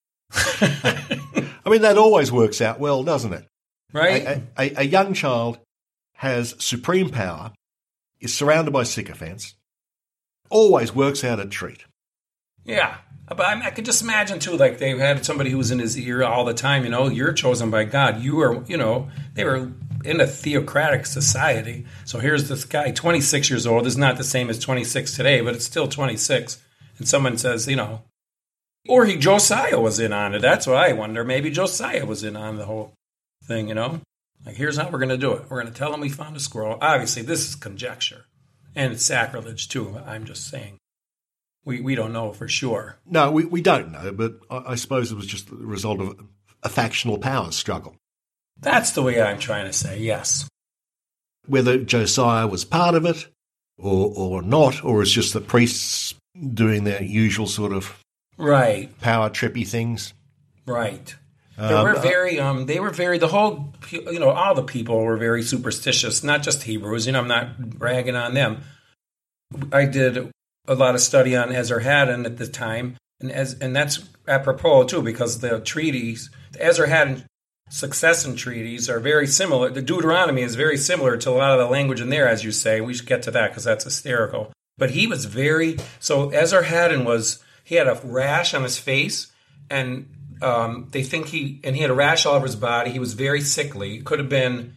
I 0.32 1.68
mean, 1.68 1.82
that 1.82 1.98
always 1.98 2.30
works 2.30 2.60
out 2.60 2.80
well, 2.80 3.02
doesn't 3.02 3.32
it? 3.32 3.46
Right? 3.92 4.22
A, 4.22 4.42
a, 4.58 4.72
a 4.78 4.84
young 4.84 5.14
child 5.14 5.58
has 6.14 6.54
supreme 6.58 7.10
power, 7.10 7.52
is 8.20 8.34
surrounded 8.34 8.72
by 8.72 8.82
sycophants, 8.82 9.54
always 10.50 10.94
works 10.94 11.24
out 11.24 11.40
a 11.40 11.46
treat. 11.46 11.84
Yeah. 12.64 12.98
But 13.30 13.46
I, 13.46 13.66
I 13.66 13.70
could 13.70 13.84
just 13.84 14.02
imagine 14.02 14.40
too, 14.40 14.56
like 14.56 14.78
they 14.78 14.96
had 14.98 15.24
somebody 15.24 15.50
who 15.50 15.58
was 15.58 15.70
in 15.70 15.78
his 15.78 15.96
ear 15.96 16.24
all 16.24 16.44
the 16.44 16.52
time. 16.52 16.82
You 16.82 16.90
know, 16.90 17.08
you're 17.08 17.32
chosen 17.32 17.70
by 17.70 17.84
God. 17.84 18.20
You 18.20 18.40
are, 18.40 18.64
you 18.64 18.76
know, 18.76 19.08
they 19.34 19.44
were 19.44 19.70
in 20.04 20.20
a 20.20 20.26
theocratic 20.26 21.06
society. 21.06 21.86
So 22.04 22.18
here's 22.18 22.48
this 22.48 22.64
guy, 22.64 22.90
26 22.90 23.48
years 23.48 23.66
old, 23.68 23.86
is 23.86 23.96
not 23.96 24.16
the 24.16 24.24
same 24.24 24.50
as 24.50 24.58
26 24.58 25.14
today, 25.14 25.42
but 25.42 25.54
it's 25.54 25.64
still 25.64 25.86
26. 25.86 26.60
And 26.98 27.06
someone 27.06 27.38
says, 27.38 27.68
you 27.68 27.76
know, 27.76 28.02
or 28.88 29.04
he 29.06 29.16
Josiah 29.16 29.78
was 29.78 30.00
in 30.00 30.12
on 30.12 30.34
it. 30.34 30.42
That's 30.42 30.66
what 30.66 30.76
I 30.76 30.92
wonder. 30.92 31.22
Maybe 31.22 31.50
Josiah 31.50 32.06
was 32.06 32.24
in 32.24 32.34
on 32.34 32.56
the 32.56 32.66
whole 32.66 32.94
thing. 33.44 33.68
You 33.68 33.74
know, 33.74 34.00
like 34.44 34.56
here's 34.56 34.76
how 34.76 34.90
we're 34.90 34.98
going 34.98 35.10
to 35.10 35.16
do 35.16 35.34
it. 35.34 35.44
We're 35.48 35.62
going 35.62 35.72
to 35.72 35.78
tell 35.78 35.94
him 35.94 36.00
we 36.00 36.08
found 36.08 36.36
a 36.36 36.40
squirrel. 36.40 36.78
Obviously, 36.80 37.22
this 37.22 37.48
is 37.48 37.54
conjecture, 37.54 38.24
and 38.74 38.92
it's 38.92 39.04
sacrilege 39.04 39.68
too. 39.68 40.00
I'm 40.04 40.24
just 40.24 40.48
saying 40.48 40.79
we, 41.64 41.80
we 41.80 41.94
don't 41.94 42.12
know 42.12 42.32
for 42.32 42.48
sure. 42.48 42.98
No, 43.06 43.30
we, 43.30 43.44
we 43.44 43.60
don't 43.60 43.92
know, 43.92 44.12
but 44.12 44.40
I, 44.50 44.72
I 44.72 44.74
suppose 44.74 45.12
it 45.12 45.16
was 45.16 45.26
just 45.26 45.48
the 45.48 45.56
result 45.56 46.00
of 46.00 46.20
a 46.62 46.68
factional 46.68 47.18
power 47.18 47.52
struggle. 47.52 47.96
That's 48.58 48.90
the 48.92 49.02
way 49.02 49.20
I'm 49.20 49.38
trying 49.38 49.66
to 49.66 49.72
say, 49.72 49.98
yes. 49.98 50.48
Whether 51.46 51.78
Josiah 51.78 52.46
was 52.46 52.64
part 52.64 52.94
of 52.94 53.06
it 53.06 53.26
or, 53.78 54.12
or 54.14 54.42
not, 54.42 54.84
or 54.84 55.02
it's 55.02 55.10
just 55.10 55.32
the 55.32 55.40
priests 55.40 56.14
doing 56.54 56.84
their 56.84 57.02
usual 57.02 57.46
sort 57.46 57.72
of 57.72 57.98
right 58.36 58.98
power 59.00 59.30
trippy 59.30 59.66
things. 59.66 60.14
Right. 60.66 61.14
They 61.56 61.74
were 61.74 61.96
uh, 61.96 62.00
very, 62.00 62.40
um, 62.40 62.64
they 62.64 62.80
were 62.80 62.90
very, 62.90 63.18
the 63.18 63.28
whole, 63.28 63.74
you 63.90 64.18
know, 64.18 64.30
all 64.30 64.54
the 64.54 64.62
people 64.62 64.98
were 65.02 65.18
very 65.18 65.42
superstitious, 65.42 66.24
not 66.24 66.42
just 66.42 66.62
Hebrews. 66.62 67.04
You 67.06 67.12
know, 67.12 67.20
I'm 67.20 67.28
not 67.28 67.58
bragging 67.58 68.16
on 68.16 68.32
them. 68.32 68.62
I 69.70 69.84
did 69.84 70.30
a 70.70 70.74
lot 70.76 70.94
of 70.94 71.00
study 71.00 71.36
on 71.36 71.48
Esarhaddon 71.48 72.24
at 72.24 72.38
the 72.38 72.46
time, 72.46 72.96
and 73.20 73.32
as 73.32 73.54
and 73.54 73.74
that's 73.74 74.08
apropos 74.28 74.84
too 74.84 75.02
because 75.02 75.40
the 75.40 75.58
treaties, 75.60 76.30
the 76.52 76.60
Esarhaddon 76.60 77.24
succession 77.70 78.36
treaties 78.36 78.88
are 78.88 79.00
very 79.00 79.26
similar. 79.26 79.68
The 79.68 79.82
Deuteronomy 79.82 80.42
is 80.42 80.54
very 80.54 80.76
similar 80.76 81.16
to 81.16 81.30
a 81.30 81.32
lot 81.32 81.52
of 81.52 81.58
the 81.58 81.70
language 81.70 82.00
in 82.00 82.08
there, 82.08 82.28
as 82.28 82.44
you 82.44 82.52
say. 82.52 82.80
We 82.80 82.94
should 82.94 83.08
get 83.08 83.24
to 83.24 83.32
that 83.32 83.50
because 83.50 83.64
that's 83.64 83.82
hysterical. 83.82 84.52
But 84.78 84.90
he 84.90 85.08
was 85.08 85.24
very 85.24 85.76
so. 85.98 86.30
Esarhaddon 86.30 87.04
was 87.04 87.42
he 87.64 87.74
had 87.74 87.88
a 87.88 88.00
rash 88.04 88.54
on 88.54 88.62
his 88.62 88.78
face, 88.78 89.32
and 89.68 90.08
um, 90.40 90.86
they 90.92 91.02
think 91.02 91.26
he 91.26 91.60
and 91.64 91.74
he 91.74 91.82
had 91.82 91.90
a 91.90 91.94
rash 91.94 92.26
all 92.26 92.36
over 92.36 92.46
his 92.46 92.54
body. 92.54 92.92
He 92.92 93.00
was 93.00 93.14
very 93.14 93.40
sickly. 93.40 94.02
Could 94.02 94.20
have 94.20 94.28
been 94.28 94.74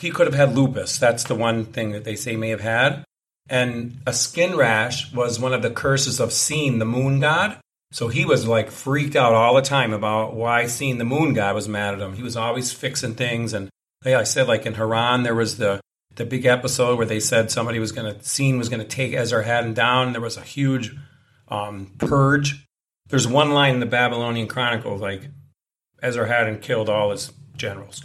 he 0.00 0.10
could 0.10 0.26
have 0.26 0.34
had 0.34 0.56
lupus. 0.56 0.96
That's 0.96 1.24
the 1.24 1.34
one 1.34 1.66
thing 1.66 1.92
that 1.92 2.04
they 2.04 2.16
say 2.16 2.34
may 2.34 2.48
have 2.48 2.62
had. 2.62 3.04
And 3.48 4.00
a 4.06 4.12
skin 4.12 4.56
rash 4.56 5.12
was 5.12 5.38
one 5.38 5.52
of 5.52 5.62
the 5.62 5.70
curses 5.70 6.20
of 6.20 6.32
Sin, 6.32 6.78
the 6.78 6.84
moon 6.84 7.20
god. 7.20 7.58
So 7.92 8.08
he 8.08 8.24
was 8.24 8.46
like 8.46 8.70
freaked 8.70 9.16
out 9.16 9.34
all 9.34 9.54
the 9.54 9.62
time 9.62 9.92
about 9.92 10.34
why 10.34 10.66
Sin, 10.66 10.98
the 10.98 11.04
moon 11.04 11.34
god, 11.34 11.54
was 11.54 11.68
mad 11.68 11.94
at 11.94 12.00
him. 12.00 12.14
He 12.14 12.22
was 12.22 12.36
always 12.36 12.72
fixing 12.72 13.14
things. 13.14 13.52
And 13.52 13.68
like 14.04 14.14
I 14.14 14.24
said, 14.24 14.48
like 14.48 14.66
in 14.66 14.74
Haran, 14.74 15.22
there 15.22 15.34
was 15.34 15.58
the 15.58 15.80
the 16.16 16.24
big 16.24 16.46
episode 16.46 16.96
where 16.96 17.06
they 17.06 17.20
said 17.20 17.50
somebody 17.50 17.80
was 17.80 17.92
going 17.92 18.14
to, 18.14 18.22
Sin 18.22 18.56
was 18.56 18.68
going 18.68 18.80
to 18.80 18.86
take 18.86 19.14
Ezra 19.14 19.42
Esarhaddon 19.42 19.74
down. 19.74 20.12
There 20.12 20.20
was 20.20 20.36
a 20.36 20.42
huge 20.42 20.94
um, 21.48 21.92
purge. 21.98 22.64
There's 23.08 23.26
one 23.26 23.50
line 23.50 23.74
in 23.74 23.80
the 23.80 23.86
Babylonian 23.86 24.46
Chronicles 24.46 25.00
like 25.00 25.28
Ezra 26.02 26.26
Esarhaddon 26.26 26.62
killed 26.62 26.88
all 26.88 27.10
his 27.10 27.32
generals. 27.56 28.04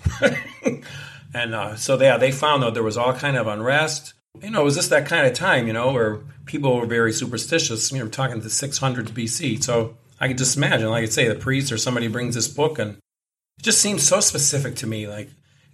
and 1.33 1.55
uh, 1.55 1.75
so 1.75 1.99
yeah, 2.01 2.17
they 2.17 2.31
found 2.31 2.63
that 2.63 2.73
there 2.73 2.83
was 2.83 2.97
all 2.97 3.13
kind 3.13 3.37
of 3.37 3.47
unrest 3.47 4.13
you 4.41 4.49
know, 4.49 4.61
it 4.61 4.65
was 4.65 4.75
just 4.75 4.89
that 4.89 5.05
kind 5.05 5.27
of 5.27 5.33
time, 5.33 5.67
you 5.67 5.73
know, 5.73 5.91
where 5.91 6.19
people 6.45 6.75
were 6.75 6.85
very 6.85 7.11
superstitious. 7.13 7.91
You 7.91 7.99
know, 7.99 8.05
we're 8.05 8.11
talking 8.11 8.39
the 8.39 8.49
600s 8.49 9.09
BC. 9.09 9.63
So 9.63 9.97
I 10.19 10.27
could 10.27 10.37
just 10.37 10.57
imagine, 10.57 10.89
like 10.89 11.03
I 11.03 11.07
say, 11.07 11.27
the 11.27 11.35
priest 11.35 11.71
or 11.71 11.77
somebody 11.77 12.07
brings 12.07 12.35
this 12.35 12.47
book, 12.47 12.79
and 12.79 12.97
it 13.57 13.63
just 13.63 13.81
seems 13.81 14.07
so 14.07 14.19
specific 14.19 14.75
to 14.77 14.87
me. 14.87 15.07
Like 15.07 15.29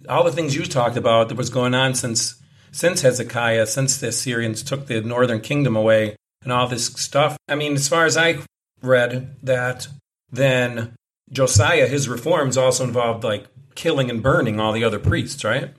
all 0.08 0.24
the 0.24 0.32
things 0.32 0.54
you 0.54 0.64
talked 0.64 0.96
about 0.96 1.28
that 1.28 1.38
was 1.38 1.50
going 1.50 1.74
on 1.74 1.94
since 1.94 2.40
since 2.72 3.00
Hezekiah, 3.00 3.66
since 3.66 3.98
the 3.98 4.08
Assyrians 4.08 4.62
took 4.62 4.86
the 4.86 5.00
northern 5.00 5.40
kingdom 5.40 5.76
away, 5.76 6.16
and 6.42 6.52
all 6.52 6.68
this 6.68 6.86
stuff. 6.86 7.36
I 7.48 7.54
mean, 7.54 7.74
as 7.74 7.88
far 7.88 8.04
as 8.04 8.16
I 8.16 8.38
read 8.82 9.36
that, 9.42 9.88
then 10.30 10.94
Josiah, 11.30 11.88
his 11.88 12.08
reforms 12.08 12.56
also 12.56 12.84
involved 12.84 13.24
like 13.24 13.46
killing 13.74 14.10
and 14.10 14.22
burning 14.22 14.60
all 14.60 14.72
the 14.72 14.84
other 14.84 14.98
priests, 14.98 15.44
right? 15.44 15.74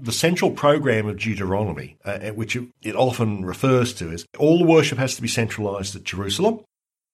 The 0.00 0.12
central 0.12 0.50
program 0.50 1.08
of 1.08 1.18
Deuteronomy, 1.18 1.96
uh, 2.04 2.30
which 2.30 2.56
it, 2.56 2.94
often 2.94 3.44
refers 3.44 3.92
to, 3.94 4.10
is 4.10 4.26
all 4.38 4.58
the 4.58 4.64
worship 4.64 4.98
has 4.98 5.16
to 5.16 5.22
be 5.22 5.28
centralized 5.28 5.96
at 5.96 6.04
Jerusalem, 6.04 6.60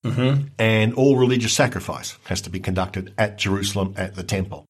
mm-hmm. 0.04 0.46
and 0.58 0.94
all 0.94 1.16
religious 1.16 1.52
sacrifice 1.52 2.16
has 2.24 2.40
to 2.42 2.50
be 2.50 2.60
conducted 2.60 3.12
at 3.18 3.38
Jerusalem 3.38 3.94
at 3.96 4.14
the 4.14 4.22
temple. 4.22 4.66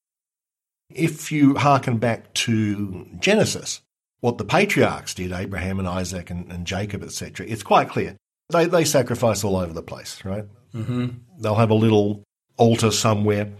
If 0.91 1.33
you 1.33 1.55
hearken 1.57 1.99
back 1.99 2.33
to 2.35 3.07
Genesis, 3.19 3.81
what 4.21 4.39
the 4.39 4.45
patriarchs 4.45 5.15
did, 5.15 5.33
Abraham 5.33 5.79
and 5.79 5.89
Isaac 5.89 6.31
and, 6.31 6.51
and 6.51 6.67
Jacob, 6.67 7.03
etc., 7.03 7.47
it's 7.47 7.63
quite 7.63 7.89
clear. 7.89 8.17
They, 8.51 8.67
they 8.67 8.85
sacrifice 8.85 9.45
all 9.45 9.57
over 9.57 9.73
the 9.73 9.83
place, 9.83 10.25
right? 10.25 10.45
Mm-hmm. 10.75 11.09
They'll 11.39 11.55
have 11.55 11.71
a 11.71 11.75
little 11.75 12.23
altar 12.57 12.91
somewhere. 12.91 13.53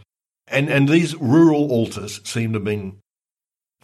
And, 0.49 0.69
and 0.69 0.89
these 0.89 1.17
rural 1.17 1.71
altars 1.71 2.21
seem 2.25 2.53
to 2.53 2.59
have 2.59 2.65
been 2.65 2.99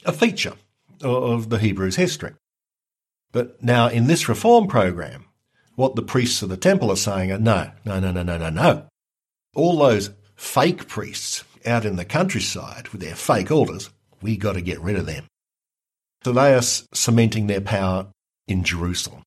a 0.04 0.12
feature 0.12 0.54
of 1.02 1.50
the 1.50 1.58
Hebrews' 1.58 1.96
history. 1.96 2.32
But 3.32 3.62
now, 3.62 3.88
in 3.88 4.06
this 4.06 4.28
reform 4.28 4.66
program, 4.66 5.26
what 5.76 5.94
the 5.94 6.02
priests 6.02 6.42
of 6.42 6.48
the 6.48 6.56
temple 6.56 6.90
are 6.90 6.96
saying 6.96 7.30
are 7.32 7.38
no, 7.38 7.70
no, 7.84 8.00
no, 8.00 8.10
no, 8.10 8.22
no, 8.22 8.38
no, 8.38 8.50
no. 8.50 8.86
All 9.54 9.78
those 9.78 10.10
fake 10.36 10.88
priests 10.88 11.44
out 11.66 11.84
in 11.84 11.96
the 11.96 12.04
countryside 12.04 12.88
with 12.88 13.00
their 13.00 13.14
fake 13.14 13.50
altars, 13.50 13.90
we 14.20 14.36
got 14.36 14.54
to 14.54 14.60
get 14.60 14.80
rid 14.80 14.96
of 14.96 15.06
them. 15.06 15.26
So 16.24 16.32
they 16.32 16.54
are 16.54 16.62
cementing 16.62 17.46
their 17.46 17.60
power 17.60 18.08
in 18.46 18.64
Jerusalem. 18.64 19.22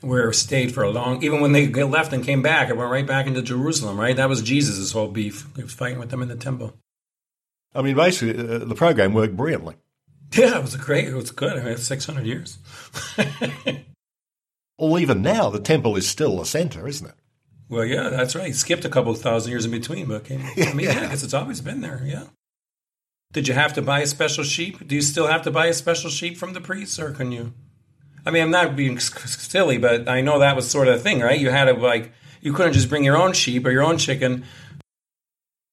Where 0.00 0.30
it 0.30 0.34
stayed 0.34 0.74
for 0.74 0.82
a 0.82 0.90
long, 0.90 1.22
even 1.22 1.40
when 1.40 1.52
they 1.52 1.68
left 1.68 2.12
and 2.12 2.24
came 2.24 2.42
back, 2.42 2.68
it 2.68 2.76
went 2.76 2.90
right 2.90 3.06
back 3.06 3.28
into 3.28 3.40
Jerusalem, 3.40 4.00
right? 4.00 4.16
That 4.16 4.28
was 4.28 4.42
Jesus' 4.42 4.90
whole 4.90 5.08
beef. 5.08 5.46
He 5.54 5.62
was 5.62 5.72
fighting 5.72 6.00
with 6.00 6.10
them 6.10 6.22
in 6.22 6.28
the 6.28 6.34
temple. 6.34 6.74
I 7.74 7.82
mean, 7.82 7.96
basically, 7.96 8.38
uh, 8.38 8.58
the 8.58 8.74
program 8.74 9.14
worked 9.14 9.36
brilliantly. 9.36 9.76
Yeah, 10.32 10.58
it 10.58 10.62
was 10.62 10.76
great. 10.76 11.08
It 11.08 11.14
was 11.14 11.30
good. 11.30 11.52
I 11.52 11.62
mean, 11.62 11.72
it's 11.72 11.84
600 11.84 12.24
years. 12.24 12.58
well, 14.78 14.98
even 14.98 15.22
now, 15.22 15.50
the 15.50 15.60
temple 15.60 15.96
is 15.96 16.08
still 16.08 16.38
the 16.38 16.44
center, 16.44 16.86
isn't 16.88 17.06
it? 17.06 17.14
Well, 17.68 17.84
yeah, 17.84 18.10
that's 18.10 18.34
right. 18.34 18.50
It 18.50 18.56
skipped 18.56 18.84
a 18.84 18.90
couple 18.90 19.14
thousand 19.14 19.50
years 19.50 19.64
in 19.64 19.70
between, 19.70 20.06
but 20.06 20.30
I 20.30 20.36
mean, 20.36 20.50
yeah, 20.56 20.74
yeah 20.74 20.90
I 20.90 21.06
guess 21.08 21.22
it's 21.22 21.34
always 21.34 21.60
been 21.60 21.80
there. 21.80 22.02
Yeah. 22.04 22.24
Did 23.32 23.48
you 23.48 23.54
have 23.54 23.72
to 23.74 23.82
buy 23.82 24.00
a 24.00 24.06
special 24.06 24.44
sheep? 24.44 24.86
Do 24.86 24.94
you 24.94 25.00
still 25.00 25.26
have 25.26 25.42
to 25.42 25.50
buy 25.50 25.66
a 25.66 25.72
special 25.74 26.10
sheep 26.10 26.36
from 26.36 26.52
the 26.52 26.60
priests, 26.60 26.98
or 26.98 27.12
can 27.12 27.32
you? 27.32 27.54
I 28.26 28.30
mean, 28.30 28.42
I'm 28.42 28.50
not 28.50 28.76
being 28.76 28.98
silly, 28.98 29.78
but 29.78 30.08
I 30.08 30.20
know 30.20 30.38
that 30.38 30.54
was 30.54 30.70
sort 30.70 30.88
of 30.88 30.94
the 30.94 31.00
thing, 31.00 31.20
right? 31.20 31.40
You 31.40 31.50
had 31.50 31.64
to 31.64 31.72
like, 31.72 32.12
you 32.40 32.52
couldn't 32.52 32.74
just 32.74 32.88
bring 32.88 33.04
your 33.04 33.16
own 33.16 33.32
sheep 33.32 33.66
or 33.66 33.70
your 33.70 33.82
own 33.82 33.98
chicken 33.98 34.44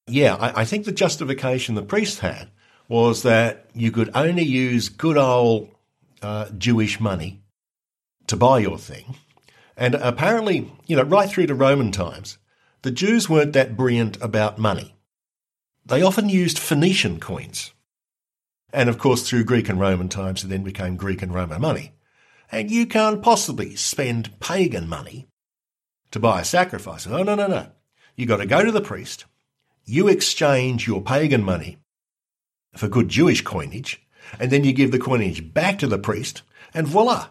yeah, 0.09 0.35
I, 0.35 0.61
I 0.61 0.65
think 0.65 0.85
the 0.85 0.91
justification 0.91 1.75
the 1.75 1.81
priest 1.81 2.19
had 2.19 2.49
was 2.87 3.23
that 3.23 3.69
you 3.73 3.91
could 3.91 4.09
only 4.15 4.43
use 4.43 4.89
good 4.89 5.17
old 5.17 5.69
uh, 6.21 6.49
Jewish 6.57 6.99
money 6.99 7.41
to 8.27 8.35
buy 8.35 8.59
your 8.59 8.77
thing. 8.77 9.15
And 9.77 9.95
apparently, 9.95 10.71
you 10.87 10.95
know, 10.95 11.03
right 11.03 11.29
through 11.29 11.47
to 11.47 11.55
Roman 11.55 11.91
times, 11.91 12.37
the 12.81 12.91
Jews 12.91 13.29
weren't 13.29 13.53
that 13.53 13.77
brilliant 13.77 14.21
about 14.21 14.57
money. 14.57 14.95
They 15.85 16.01
often 16.01 16.29
used 16.29 16.59
Phoenician 16.59 17.19
coins. 17.19 17.71
And 18.71 18.89
of 18.89 18.97
course, 18.97 19.27
through 19.27 19.45
Greek 19.45 19.69
and 19.69 19.79
Roman 19.79 20.09
times, 20.09 20.43
it 20.43 20.47
then 20.47 20.63
became 20.63 20.95
Greek 20.95 21.21
and 21.21 21.33
Roman 21.33 21.61
money. 21.61 21.93
And 22.51 22.69
you 22.69 22.85
can't 22.85 23.23
possibly 23.23 23.75
spend 23.75 24.39
pagan 24.39 24.87
money 24.87 25.27
to 26.11 26.19
buy 26.19 26.41
a 26.41 26.45
sacrifice. 26.45 27.07
No, 27.07 27.23
no, 27.23 27.35
no, 27.35 27.47
no. 27.47 27.67
You've 28.15 28.29
got 28.29 28.37
to 28.37 28.45
go 28.45 28.63
to 28.63 28.71
the 28.71 28.81
priest 28.81 29.25
you 29.89 30.07
exchange 30.07 30.87
your 30.87 31.01
pagan 31.01 31.43
money 31.43 31.77
for 32.75 32.87
good 32.87 33.09
Jewish 33.09 33.41
coinage, 33.41 34.01
and 34.39 34.51
then 34.51 34.63
you 34.63 34.71
give 34.71 34.91
the 34.91 34.99
coinage 34.99 35.51
back 35.51 35.79
to 35.79 35.87
the 35.87 35.97
priest, 35.97 36.43
and 36.73 36.87
voila, 36.87 37.29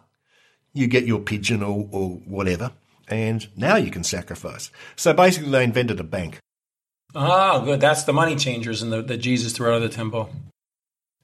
you 0.73 0.89
get 0.89 1.07
your 1.07 1.21
pigeon 1.21 1.63
or, 1.63 1.89
or 1.93 2.11
whatever, 2.27 2.73
and 3.07 3.49
now 3.57 3.77
you 3.77 3.93
can 3.93 4.03
sacrifice. 4.03 4.73
So 4.97 5.13
basically, 5.13 5.51
they 5.51 5.63
invented 5.63 6.01
a 6.01 6.05
bank. 6.05 6.41
Ah, 7.15 7.61
good. 7.61 7.81
That's 7.81 8.03
the 8.03 8.13
money 8.13 8.35
changers 8.35 8.83
and 8.83 8.93
the, 8.93 9.03
that 9.03 9.19
Jesus 9.19 9.53
threw 9.53 9.69
out 9.69 9.75
of 9.75 9.83
the 9.83 9.89
temple. 9.89 10.29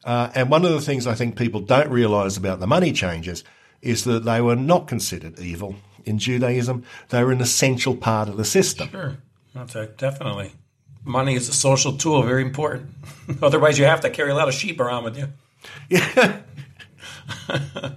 Uh, 0.05 0.31
and 0.35 0.51
one 0.51 0.65
of 0.65 0.71
the 0.71 0.81
things 0.81 1.07
I 1.07 1.15
think 1.15 1.37
people 1.37 1.61
don't 1.61 1.91
realize 1.91 2.37
about 2.37 2.61
the 2.61 2.67
money 2.67 2.93
changers 2.93 3.43
is 3.83 4.05
that 4.05 4.25
they 4.25 4.41
were 4.41 4.57
not 4.57 4.87
considered 4.87 5.39
evil 5.41 5.77
in 6.05 6.19
Judaism. 6.19 6.85
They 7.09 7.25
were 7.25 7.33
an 7.33 7.41
essential 7.41 7.97
part 7.97 8.29
of 8.29 8.37
the 8.37 8.45
system. 8.45 8.89
Sure. 8.91 9.17
That's 9.55 9.75
a, 9.75 9.87
definitely 9.87 10.53
money 11.05 11.35
is 11.35 11.49
a 11.49 11.53
social 11.53 11.97
tool, 11.97 12.23
very 12.23 12.43
important. 12.43 12.91
Otherwise, 13.43 13.79
you 13.79 13.85
have 13.85 14.01
to 14.03 14.11
carry 14.11 14.31
a 14.31 14.35
lot 14.35 14.49
of 14.49 14.55
sheep 14.55 14.81
around 14.81 15.05
with 15.05 15.19
you. 15.19 15.29
Yeah. 15.89 16.41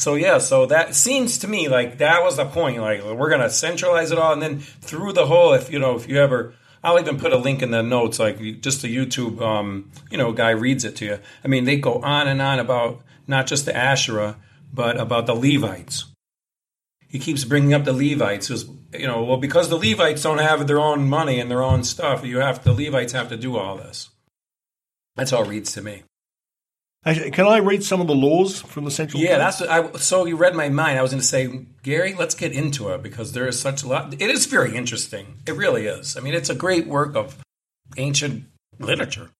So 0.00 0.14
yeah, 0.14 0.38
so 0.38 0.64
that 0.64 0.94
seems 0.94 1.36
to 1.40 1.48
me 1.48 1.68
like 1.68 1.98
that 1.98 2.22
was 2.22 2.38
the 2.38 2.46
point. 2.46 2.80
Like 2.80 3.04
we're 3.04 3.28
gonna 3.28 3.50
centralize 3.50 4.10
it 4.10 4.18
all, 4.18 4.32
and 4.32 4.40
then 4.40 4.60
through 4.60 5.12
the 5.12 5.26
whole, 5.26 5.52
if 5.52 5.70
you 5.70 5.78
know, 5.78 5.94
if 5.94 6.08
you 6.08 6.16
ever, 6.16 6.54
I'll 6.82 6.98
even 6.98 7.18
put 7.18 7.34
a 7.34 7.36
link 7.36 7.60
in 7.60 7.70
the 7.70 7.82
notes, 7.82 8.18
like 8.18 8.38
just 8.62 8.80
the 8.80 8.88
YouTube, 8.88 9.42
um, 9.42 9.90
you 10.10 10.16
know, 10.16 10.32
guy 10.32 10.50
reads 10.50 10.86
it 10.86 10.96
to 10.96 11.04
you. 11.04 11.18
I 11.44 11.48
mean, 11.48 11.64
they 11.66 11.76
go 11.76 12.00
on 12.00 12.28
and 12.28 12.40
on 12.40 12.58
about 12.58 13.02
not 13.26 13.46
just 13.46 13.66
the 13.66 13.76
Asherah, 13.76 14.36
but 14.72 14.98
about 14.98 15.26
the 15.26 15.34
Levites. 15.34 16.06
He 17.10 17.18
keeps 17.18 17.44
bringing 17.44 17.74
up 17.74 17.84
the 17.84 17.92
Levites, 17.92 18.46
who's 18.46 18.66
you 18.92 19.06
know, 19.06 19.24
well, 19.24 19.36
because 19.36 19.68
the 19.68 19.76
Levites 19.76 20.22
don't 20.22 20.38
have 20.38 20.66
their 20.66 20.80
own 20.80 21.08
money 21.08 21.40
and 21.40 21.50
their 21.50 21.62
own 21.62 21.82
stuff, 21.82 22.24
you 22.24 22.38
have 22.38 22.62
the 22.62 22.72
Levites 22.72 23.12
have 23.12 23.28
to 23.28 23.36
do 23.36 23.56
all 23.56 23.76
this. 23.76 24.10
That's 25.16 25.32
all 25.32 25.44
it 25.44 25.48
reads 25.48 25.72
to 25.72 25.82
me. 25.82 26.04
Actually, 27.04 27.30
can 27.30 27.46
I 27.46 27.58
read 27.58 27.82
some 27.82 28.00
of 28.00 28.06
the 28.06 28.14
laws 28.14 28.60
from 28.60 28.84
the 28.84 28.90
central? 28.90 29.22
Yeah, 29.22 29.30
Code? 29.30 29.40
that's 29.40 29.62
I. 29.62 29.98
So 29.98 30.26
you 30.26 30.36
read 30.36 30.54
my 30.54 30.68
mind. 30.68 30.98
I 30.98 31.02
was 31.02 31.10
going 31.10 31.20
to 31.20 31.26
say, 31.26 31.66
Garry, 31.82 32.14
let's 32.14 32.34
get 32.34 32.52
into 32.52 32.90
it 32.90 33.02
because 33.02 33.32
there 33.32 33.48
is 33.48 33.58
such 33.58 33.82
a 33.82 33.88
lot. 33.88 34.12
It 34.12 34.30
is 34.30 34.46
very 34.46 34.76
interesting. 34.76 35.38
It 35.46 35.52
really 35.52 35.86
is. 35.86 36.16
I 36.16 36.20
mean, 36.20 36.34
it's 36.34 36.50
a 36.50 36.54
great 36.54 36.86
work 36.86 37.16
of 37.16 37.38
ancient 37.96 38.44
literature. 38.78 39.30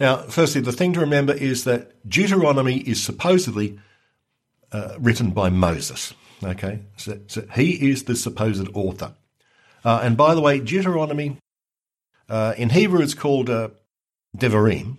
Now, 0.00 0.16
firstly, 0.22 0.62
the 0.62 0.72
thing 0.72 0.94
to 0.94 1.00
remember 1.00 1.34
is 1.34 1.64
that 1.64 2.08
Deuteronomy 2.08 2.78
is 2.78 3.02
supposedly 3.02 3.78
uh, 4.72 4.96
written 4.98 5.30
by 5.30 5.50
Moses. 5.50 6.14
Okay, 6.44 6.80
so, 6.96 7.20
so, 7.28 7.46
he 7.54 7.90
is 7.90 8.04
the 8.04 8.16
supposed 8.16 8.68
author. 8.74 9.14
Uh, 9.84 10.00
and 10.02 10.16
by 10.16 10.34
the 10.34 10.40
way, 10.40 10.58
Deuteronomy 10.58 11.38
uh, 12.28 12.54
in 12.56 12.70
Hebrew 12.70 13.02
it's 13.02 13.14
called 13.14 13.50
uh, 13.50 13.68
Devarim, 14.36 14.98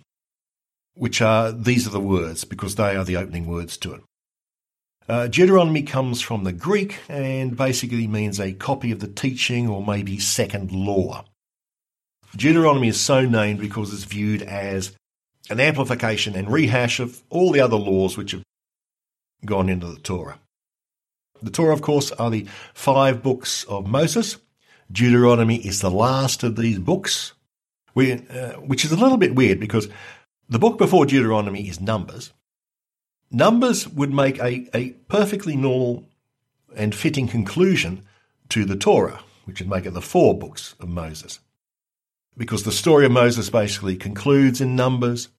which 0.94 1.22
are 1.22 1.52
these 1.52 1.88
are 1.88 1.92
the 1.92 2.00
words 2.00 2.44
because 2.44 2.76
they 2.76 2.96
are 2.96 3.04
the 3.04 3.18
opening 3.18 3.48
words 3.48 3.78
to 3.78 3.96
it. 3.96 4.02
Uh, 5.10 5.28
Deuteronomy 5.28 5.84
comes 5.84 6.22
from 6.22 6.44
the 6.44 6.54
Greek 6.54 7.00
and 7.10 7.58
basically 7.58 8.08
means 8.08 8.40
a 8.40 8.54
copy 8.54 8.92
of 8.92 9.00
the 9.00 9.08
teaching 9.08 9.68
or 9.68 9.86
maybe 9.86 10.18
second 10.18 10.72
law. 10.72 11.26
Deuteronomy 12.36 12.88
is 12.88 13.00
so 13.00 13.26
named 13.26 13.60
because 13.60 13.94
it's 13.94 14.06
viewed 14.06 14.42
as 14.42 14.96
an 15.50 15.60
amplification 15.60 16.36
and 16.36 16.52
rehash 16.52 17.00
of 17.00 17.22
all 17.30 17.52
the 17.52 17.60
other 17.60 17.76
laws 17.76 18.16
which 18.16 18.32
have 18.32 18.44
gone 19.46 19.70
into 19.70 19.88
the 19.88 20.00
Torah. 20.00 20.40
The 21.44 21.52
Torah, 21.52 21.74
of 21.74 21.82
course, 21.82 22.12
are 22.14 22.32
the 22.32 22.48
five 22.74 23.22
books 23.22 23.66
of 23.66 23.86
Moses. 23.86 24.38
Deuteronomy 24.92 25.58
is 25.58 25.82
the 25.82 25.92
last 25.92 26.44
of 26.44 26.56
these 26.56 26.80
books, 26.80 27.34
uh, 27.98 28.54
which 28.62 28.86
is 28.86 28.92
a 28.92 28.98
little 28.98 29.18
bit 29.18 29.36
weird 29.36 29.60
because 29.60 29.90
the 30.48 30.60
book 30.60 30.78
before 30.78 31.06
Deuteronomy 31.06 31.68
is 31.68 31.82
Numbers. 31.82 32.32
Numbers 33.30 33.88
would 33.88 34.14
make 34.14 34.40
a, 34.40 34.70
a 34.74 34.92
perfectly 35.10 35.56
normal 35.56 36.08
and 36.76 36.96
fitting 36.96 37.28
conclusion 37.28 38.04
to 38.50 38.64
the 38.64 38.76
Torah, 38.76 39.22
which 39.46 39.60
would 39.60 39.70
make 39.70 39.86
it 39.86 39.94
the 39.94 40.02
four 40.02 40.38
books 40.38 40.76
of 40.80 40.88
Moses. 40.88 41.40
Because 42.38 42.64
the 42.64 42.72
story 42.72 43.06
of 43.06 43.12
Moses 43.12 43.50
basically 43.50 43.96
concludes 43.98 44.62
in 44.62 44.76
Numbers. 44.76 45.30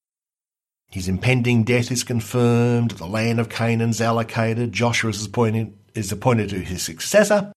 His 0.91 1.09
impending 1.09 1.65
death 1.65 1.91
is 1.91 2.05
confirmed, 2.05 2.93
the 2.93 3.07
land 3.07 3.41
of 3.41 3.49
Canaan's 3.49 4.01
allocated, 4.01 4.73
Joshua 4.73 5.11
is 5.11 5.25
appointed, 5.25 5.77
is 5.95 6.13
appointed 6.13 6.51
to 6.51 6.61
his 6.61 6.83
successor, 6.83 7.53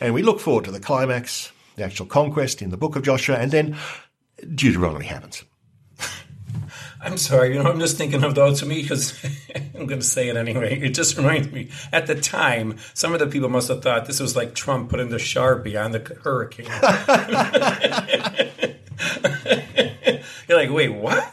and 0.00 0.14
we 0.14 0.22
look 0.22 0.40
forward 0.40 0.64
to 0.64 0.70
the 0.70 0.80
climax, 0.80 1.52
the 1.76 1.84
actual 1.84 2.06
conquest 2.06 2.62
in 2.62 2.70
the 2.70 2.76
book 2.76 2.96
of 2.96 3.02
Joshua, 3.02 3.36
and 3.36 3.50
then 3.50 3.76
Deuteronomy 4.54 5.06
happens. 5.06 5.44
I'm 7.00 7.16
sorry, 7.16 7.54
you 7.54 7.62
know, 7.62 7.70
I'm 7.70 7.80
just 7.80 7.96
thinking 7.96 8.22
of 8.22 8.34
those 8.34 8.60
to 8.60 8.66
me 8.66 8.82
because 8.82 9.18
I'm 9.74 9.86
going 9.86 10.00
to 10.00 10.06
say 10.06 10.28
it 10.28 10.36
anyway. 10.36 10.78
It 10.80 10.90
just 10.90 11.16
reminds 11.16 11.50
me, 11.50 11.70
at 11.92 12.06
the 12.06 12.14
time, 12.14 12.76
some 12.94 13.12
of 13.12 13.20
the 13.20 13.26
people 13.26 13.48
must 13.48 13.68
have 13.68 13.82
thought 13.82 14.06
this 14.06 14.20
was 14.20 14.36
like 14.36 14.54
Trump 14.54 14.90
putting 14.90 15.08
the 15.08 15.16
Sharpie 15.16 15.82
on 15.82 15.92
the 15.92 16.00
hurricane. 16.22 16.66
You're 20.48 20.58
like, 20.58 20.70
wait, 20.70 20.90
what? 20.90 21.32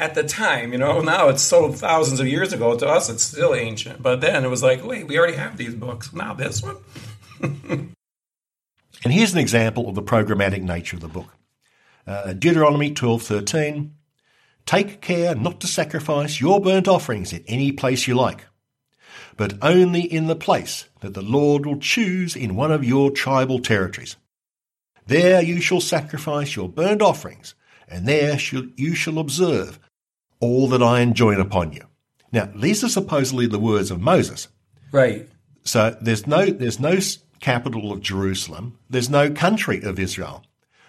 At 0.00 0.14
the 0.14 0.22
time, 0.22 0.72
you 0.72 0.78
know, 0.78 1.02
now 1.02 1.28
it's 1.28 1.42
so 1.42 1.70
thousands 1.70 2.20
of 2.20 2.26
years 2.26 2.54
ago. 2.54 2.76
To 2.76 2.88
us, 2.88 3.10
it's 3.10 3.22
still 3.22 3.54
ancient. 3.54 4.02
But 4.02 4.22
then 4.22 4.44
it 4.44 4.48
was 4.48 4.62
like, 4.62 4.82
wait, 4.82 5.06
we 5.06 5.18
already 5.18 5.36
have 5.36 5.58
these 5.58 5.74
books. 5.74 6.12
Now 6.12 6.32
this 6.32 6.62
one? 6.62 6.78
and 7.42 7.92
here's 9.04 9.34
an 9.34 9.38
example 9.38 9.88
of 9.88 9.94
the 9.94 10.02
programmatic 10.02 10.62
nature 10.62 10.96
of 10.96 11.02
the 11.02 11.08
book. 11.08 11.36
Uh, 12.06 12.32
Deuteronomy 12.32 12.92
12:13 12.92 13.90
Take 14.64 15.00
care 15.00 15.34
not 15.34 15.60
to 15.60 15.66
sacrifice 15.66 16.40
your 16.40 16.60
burnt 16.60 16.88
offerings 16.88 17.32
in 17.32 17.44
any 17.46 17.70
place 17.70 18.06
you 18.06 18.14
like, 18.14 18.46
but 19.36 19.54
only 19.62 20.02
in 20.02 20.28
the 20.28 20.36
place 20.36 20.86
that 21.00 21.14
the 21.14 21.22
Lord 21.22 21.66
will 21.66 21.78
choose 21.78 22.36
in 22.36 22.56
one 22.56 22.72
of 22.72 22.84
your 22.84 23.10
tribal 23.10 23.58
territories. 23.58 24.16
There 25.06 25.42
you 25.42 25.60
shall 25.60 25.80
sacrifice 25.80 26.56
your 26.56 26.68
burnt 26.68 27.02
offerings, 27.02 27.54
and 27.88 28.06
there 28.06 28.38
you 28.76 28.94
shall 28.94 29.18
observe 29.18 29.78
all 30.40 30.68
that 30.68 30.82
I 30.82 31.00
enjoin 31.00 31.40
upon 31.40 31.72
you. 31.72 31.82
Now, 32.32 32.50
these 32.54 32.82
are 32.84 32.88
supposedly 32.88 33.46
the 33.46 33.58
words 33.58 33.90
of 33.90 34.00
Moses. 34.00 34.48
Right. 34.92 35.28
So 35.64 35.96
there's 36.00 36.26
no 36.26 36.46
there's 36.46 36.80
no 36.80 36.98
capital 37.40 37.92
of 37.92 38.00
Jerusalem. 38.00 38.78
There's 38.88 39.10
no 39.10 39.30
country 39.30 39.82
of 39.82 39.98
Israel. 39.98 40.44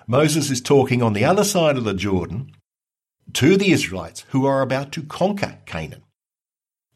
Moses 0.07 0.49
is 0.49 0.61
talking 0.61 1.01
on 1.01 1.13
the 1.13 1.25
other 1.25 1.43
side 1.43 1.77
of 1.77 1.83
the 1.83 1.93
Jordan 1.93 2.51
to 3.33 3.57
the 3.57 3.71
Israelites 3.71 4.25
who 4.29 4.45
are 4.45 4.61
about 4.61 4.91
to 4.93 5.03
conquer 5.03 5.57
Canaan. 5.65 6.03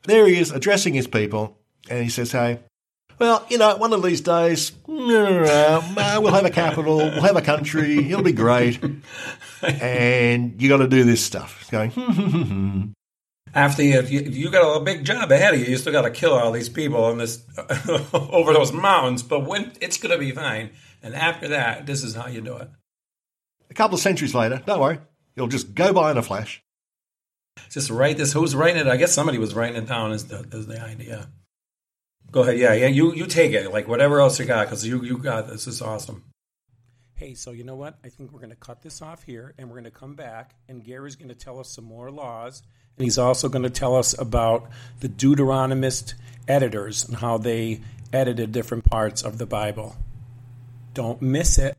There 0.03 0.27
he 0.27 0.39
is 0.39 0.51
addressing 0.51 0.93
his 0.93 1.07
people, 1.07 1.57
and 1.89 2.03
he 2.03 2.09
says, 2.09 2.31
Hey, 2.31 2.59
well, 3.19 3.45
you 3.49 3.57
know, 3.57 3.75
one 3.77 3.93
of 3.93 4.03
these 4.03 4.21
days, 4.21 4.71
we'll 4.87 5.45
have 5.45 6.45
a 6.45 6.49
capital, 6.49 6.97
we'll 6.97 7.21
have 7.21 7.37
a 7.37 7.41
country, 7.41 8.09
it'll 8.09 8.23
be 8.23 8.33
great, 8.33 8.79
and 9.61 10.61
you 10.61 10.69
got 10.69 10.77
to 10.77 10.87
do 10.87 11.03
this 11.03 11.23
stuff. 11.23 11.61
It's 11.61 11.69
going, 11.69 11.91
hmm, 11.91 12.11
hmm, 12.11 12.41
hmm, 12.41 12.83
after 13.53 13.81
you, 13.81 14.01
you 14.01 14.51
got 14.51 14.81
a 14.81 14.83
big 14.83 15.05
job 15.05 15.31
ahead 15.31 15.53
of 15.53 15.59
you, 15.61 15.67
you 15.67 15.77
still 15.77 15.93
got 15.93 16.01
to 16.01 16.11
kill 16.11 16.33
all 16.33 16.51
these 16.51 16.69
people 16.69 17.03
on 17.05 17.17
this 17.17 17.41
over 18.13 18.53
those 18.53 18.73
mountains. 18.73 19.23
But 19.23 19.45
when 19.45 19.71
it's 19.79 19.97
going 19.97 20.11
to 20.11 20.19
be 20.19 20.31
fine, 20.31 20.71
and 21.01 21.15
after 21.15 21.47
that, 21.47 21.85
this 21.85 22.03
is 22.03 22.15
how 22.15 22.27
you 22.27 22.41
do 22.41 22.57
it. 22.57 22.69
A 23.69 23.73
couple 23.73 23.95
of 23.95 24.01
centuries 24.01 24.35
later, 24.35 24.61
don't 24.65 24.79
worry, 24.79 24.99
you'll 25.35 25.47
just 25.47 25.73
go 25.73 25.93
by 25.93 26.11
in 26.11 26.17
a 26.17 26.21
flash. 26.21 26.61
Just 27.69 27.89
write 27.89 28.17
this. 28.17 28.33
Who's 28.33 28.55
writing 28.55 28.81
it? 28.81 28.87
I 28.87 28.97
guess 28.97 29.13
somebody 29.13 29.37
was 29.37 29.55
writing 29.55 29.81
it 29.81 29.87
down 29.87 30.11
as 30.11 30.25
the, 30.25 30.45
as 30.51 30.67
the 30.67 30.81
idea. 30.81 31.29
Go 32.31 32.41
ahead. 32.41 32.57
Yeah, 32.57 32.73
yeah. 32.73 32.87
You 32.87 33.13
you 33.13 33.25
take 33.25 33.53
it. 33.53 33.71
Like 33.71 33.87
whatever 33.87 34.19
else 34.19 34.39
you 34.39 34.45
got, 34.45 34.65
because 34.65 34.85
you 34.85 35.03
you 35.03 35.17
got 35.17 35.47
this. 35.47 35.67
Is 35.67 35.81
awesome. 35.81 36.23
Hey, 37.15 37.33
so 37.33 37.51
you 37.51 37.63
know 37.63 37.75
what? 37.75 37.97
I 38.03 38.09
think 38.09 38.33
we're 38.33 38.39
going 38.39 38.49
to 38.49 38.57
cut 38.57 38.81
this 38.81 39.01
off 39.01 39.23
here, 39.23 39.53
and 39.57 39.69
we're 39.69 39.75
going 39.75 39.85
to 39.85 39.91
come 39.91 40.15
back, 40.15 40.53
and 40.67 40.83
Garry's 40.83 41.15
going 41.15 41.29
to 41.29 41.35
tell 41.35 41.59
us 41.61 41.69
some 41.69 41.85
more 41.85 42.11
laws, 42.11 42.61
and 42.97 43.05
he's 43.05 43.17
also 43.17 43.47
going 43.47 43.63
to 43.63 43.69
tell 43.69 43.95
us 43.95 44.17
about 44.19 44.69
the 44.99 45.07
Deuteronomist 45.07 46.15
editors 46.45 47.05
and 47.05 47.15
how 47.15 47.37
they 47.37 47.79
edited 48.11 48.51
different 48.51 48.83
parts 48.83 49.21
of 49.21 49.37
the 49.37 49.45
Bible. 49.45 49.95
Don't 50.93 51.21
miss 51.21 51.57
it. 51.57 51.77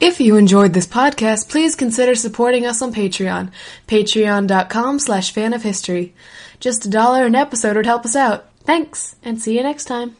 If 0.00 0.20
you 0.20 0.36
enjoyed 0.36 0.74
this 0.74 0.86
podcast, 0.86 1.48
please 1.48 1.74
consider 1.74 2.14
supporting 2.14 2.64
us 2.64 2.82
on 2.82 2.94
Patreon. 2.94 3.50
Patreon.com 3.88 5.00
slash 5.00 5.32
fan 5.32 5.52
of 5.54 5.64
history. 5.64 6.14
Just 6.60 6.86
a 6.86 6.88
dollar 6.88 7.26
an 7.26 7.34
episode 7.34 7.76
would 7.76 7.86
help 7.86 8.04
us 8.04 8.14
out. 8.14 8.44
Thanks, 8.60 9.16
and 9.24 9.40
see 9.40 9.56
you 9.56 9.62
next 9.64 9.86
time. 9.86 10.16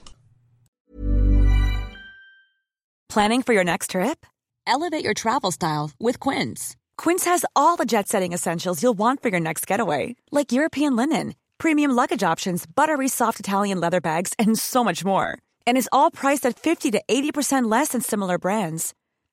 Planning 3.09 3.43
for 3.43 3.53
your 3.55 3.65
next 3.65 3.91
trip? 3.93 4.27
Elevate 4.67 5.05
your 5.05 5.15
travel 5.15 5.53
style 5.53 5.93
with 6.01 6.19
Quince. 6.19 6.77
Quince 6.97 7.25
has 7.27 7.45
all 7.55 7.77
the 7.77 7.87
jet 7.87 8.09
setting 8.09 8.33
essentials 8.33 8.83
you'll 8.83 8.99
want 8.99 9.23
for 9.23 9.29
your 9.29 9.41
next 9.41 9.67
getaway, 9.67 10.17
like 10.33 10.51
European 10.51 10.97
linen, 10.97 11.37
premium 11.57 11.93
luggage 11.93 12.25
options, 12.25 12.67
buttery 12.67 13.09
soft 13.09 13.39
Italian 13.39 13.79
leather 13.81 14.01
bags, 14.01 14.35
and 14.41 14.59
so 14.59 14.83
much 14.83 15.05
more. 15.05 15.39
And 15.69 15.79
is 15.79 15.89
all 15.93 16.11
priced 16.11 16.45
at 16.45 16.59
50 16.59 16.91
to 16.91 17.03
80% 17.09 17.71
less 17.71 17.89
than 17.89 18.01
similar 18.01 18.39
brands. 18.39 18.93